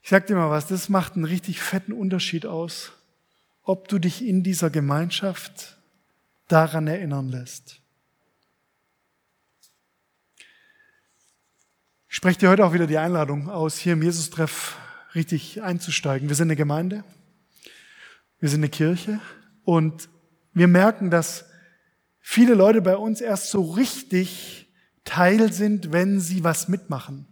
Ich 0.02 0.11
sag 0.11 0.26
dir 0.26 0.37
mal 0.37 0.50
was, 0.50 0.66
das 0.66 0.90
macht 0.90 1.14
einen 1.14 1.24
richtig 1.24 1.62
fetten 1.62 1.94
Unterschied 1.94 2.44
aus, 2.44 2.92
ob 3.62 3.88
du 3.88 3.98
dich 3.98 4.22
in 4.22 4.42
dieser 4.42 4.68
Gemeinschaft 4.68 5.78
daran 6.48 6.88
erinnern 6.88 7.30
lässt. 7.30 7.80
Ich 12.07 12.16
spreche 12.16 12.40
dir 12.40 12.50
heute 12.50 12.66
auch 12.66 12.74
wieder 12.74 12.87
die 12.87 12.98
Einladung 12.98 13.48
aus, 13.48 13.78
hier 13.78 13.94
im 13.94 14.02
Jesus-Treff 14.02 14.76
richtig 15.14 15.62
einzusteigen. 15.62 16.28
Wir 16.28 16.37
sind 16.37 16.48
eine 16.48 16.57
Gemeinde, 16.57 17.02
wir 18.40 18.50
sind 18.50 18.61
eine 18.61 18.68
Kirche 18.68 19.20
und 19.64 20.11
wir 20.55 20.69
merken, 20.69 21.11
dass 21.11 21.47
viele 22.21 22.55
Leute 22.55 22.81
bei 22.81 22.97
uns 22.97 23.21
erst 23.21 23.51
so 23.51 23.62
richtig 23.73 24.73
Teil 25.05 25.53
sind, 25.53 25.93
wenn 25.93 26.21
sie 26.21 26.45
was 26.45 26.69
mitmachen. 26.69 27.27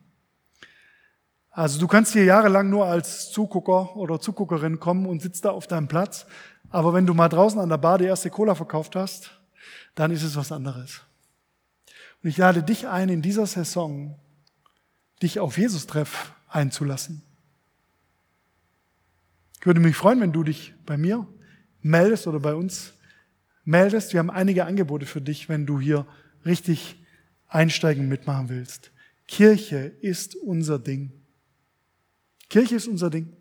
Also 1.51 1.79
du 1.79 1.87
kannst 1.87 2.13
hier 2.13 2.25
jahrelang 2.25 2.69
nur 2.69 2.87
als 2.87 3.31
Zugucker 3.31 3.97
oder 3.97 4.21
Zuguckerin 4.21 4.81
kommen 4.81 5.07
und 5.07 5.23
sitzt 5.23 5.45
da 5.45 5.51
auf 5.51 5.67
deinem 5.67 5.89
Platz. 5.89 6.27
Aber 6.71 6.95
wenn 6.95 7.07
du 7.07 7.15
mal 7.15 7.29
draußen 7.29 7.61
an 7.61 7.69
der 7.69 7.77
Bar 7.77 7.99
die 7.99 8.07
erste 8.07 8.31
Cola 8.31 8.55
verkauft 8.55 8.97
hast, 8.97 9.39
dann 9.95 10.11
ist 10.11 10.23
es 10.23 10.37
was 10.37 10.51
anderes. 10.51 11.03
Und 12.23 12.31
ich 12.31 12.39
lade 12.39 12.63
dich 12.63 12.89
ein, 12.89 13.09
in 13.09 13.21
dieser 13.23 13.47
Saison 13.47 14.19
dich 15.23 15.41
auf 15.41 15.59
Jesus-Treff 15.59 16.33
einzulassen. 16.49 17.23
Ich 19.61 19.67
würde 19.67 19.81
mich 19.81 19.97
freuen, 19.97 20.21
wenn 20.21 20.33
du 20.33 20.43
dich 20.43 20.75
bei 20.87 20.97
mir 20.97 21.27
meldest 21.83 22.27
oder 22.27 22.41
bei 22.41 22.55
uns 22.55 22.95
meldest. 23.65 24.13
Wir 24.13 24.21
haben 24.21 24.31
einige 24.31 24.65
Angebote 24.65 25.07
für 25.07 25.21
dich, 25.21 25.49
wenn 25.49 25.67
du 25.67 25.81
hier 25.81 26.07
richtig 26.45 26.97
einsteigen 27.49 28.05
und 28.05 28.09
mitmachen 28.09 28.49
willst. 28.49 28.91
Kirche 29.29 29.93
ist 30.01 30.35
unser 30.37 30.79
Ding. 30.79 31.13
Kirche 32.49 32.77
ist 32.77 32.89
unser 32.89 33.11
Ding, 33.11 33.33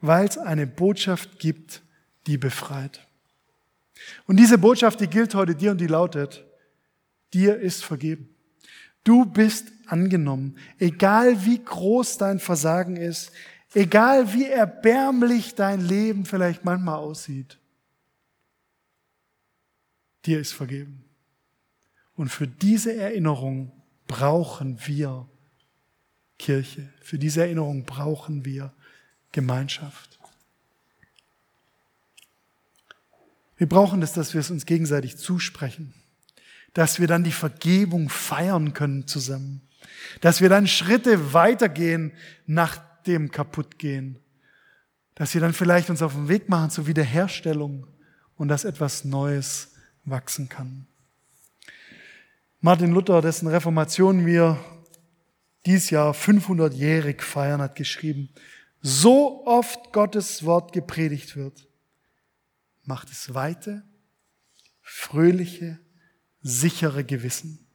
weil 0.00 0.26
es 0.26 0.38
eine 0.38 0.66
Botschaft 0.66 1.38
gibt, 1.38 1.82
die 2.26 2.38
befreit. 2.38 3.06
Und 4.26 4.38
diese 4.38 4.58
Botschaft, 4.58 5.00
die 5.00 5.08
gilt 5.08 5.34
heute 5.34 5.54
dir 5.54 5.70
und 5.70 5.80
die 5.80 5.86
lautet, 5.86 6.44
dir 7.32 7.58
ist 7.58 7.84
vergeben. 7.84 8.28
Du 9.04 9.24
bist 9.24 9.72
angenommen, 9.86 10.56
egal 10.78 11.44
wie 11.44 11.62
groß 11.62 12.18
dein 12.18 12.38
Versagen 12.38 12.96
ist, 12.96 13.30
egal 13.74 14.32
wie 14.32 14.46
erbärmlich 14.46 15.54
dein 15.54 15.80
Leben 15.80 16.24
vielleicht 16.24 16.64
manchmal 16.64 16.96
aussieht. 16.96 17.58
Dir 20.26 20.40
ist 20.40 20.52
vergeben. 20.52 21.04
Und 22.14 22.28
für 22.28 22.48
diese 22.48 22.94
Erinnerung 22.94 23.72
brauchen 24.06 24.78
wir 24.86 25.28
Kirche. 26.38 26.92
Für 27.00 27.18
diese 27.18 27.42
Erinnerung 27.42 27.84
brauchen 27.84 28.44
wir 28.44 28.72
Gemeinschaft. 29.32 30.18
Wir 33.56 33.68
brauchen 33.68 34.00
das, 34.00 34.12
dass 34.12 34.34
wir 34.34 34.40
es 34.40 34.50
uns 34.50 34.66
gegenseitig 34.66 35.16
zusprechen, 35.16 35.94
dass 36.74 37.00
wir 37.00 37.06
dann 37.06 37.24
die 37.24 37.32
Vergebung 37.32 38.10
feiern 38.10 38.74
können 38.74 39.06
zusammen, 39.06 39.62
dass 40.20 40.40
wir 40.42 40.50
dann 40.50 40.66
Schritte 40.66 41.32
weitergehen 41.32 42.12
nach 42.46 42.76
dem 43.06 43.30
Kaputtgehen, 43.30 44.18
dass 45.14 45.32
wir 45.32 45.40
dann 45.40 45.54
vielleicht 45.54 45.88
uns 45.88 46.02
auf 46.02 46.12
den 46.12 46.28
Weg 46.28 46.50
machen 46.50 46.70
zur 46.70 46.86
Wiederherstellung 46.86 47.86
und 48.36 48.48
dass 48.48 48.64
etwas 48.64 49.04
Neues 49.04 49.75
wachsen 50.06 50.48
kann. 50.48 50.86
Martin 52.60 52.92
Luther, 52.92 53.20
dessen 53.20 53.48
Reformation 53.48 54.24
wir 54.24 54.58
dies 55.66 55.90
Jahr 55.90 56.14
500-jährig 56.14 57.22
feiern, 57.22 57.60
hat 57.60 57.76
geschrieben, 57.76 58.30
so 58.80 59.46
oft 59.46 59.92
Gottes 59.92 60.44
Wort 60.44 60.72
gepredigt 60.72 61.36
wird, 61.36 61.68
macht 62.84 63.10
es 63.10 63.34
weite, 63.34 63.82
fröhliche, 64.80 65.78
sichere 66.42 67.04
Gewissen. 67.04 67.66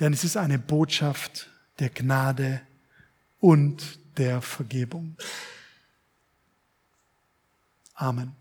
Denn 0.00 0.12
es 0.12 0.22
ist 0.22 0.36
eine 0.36 0.58
Botschaft 0.58 1.50
der 1.80 1.90
Gnade 1.90 2.60
und 3.40 3.98
der 4.16 4.40
Vergebung. 4.40 5.16
Amen. 7.94 8.36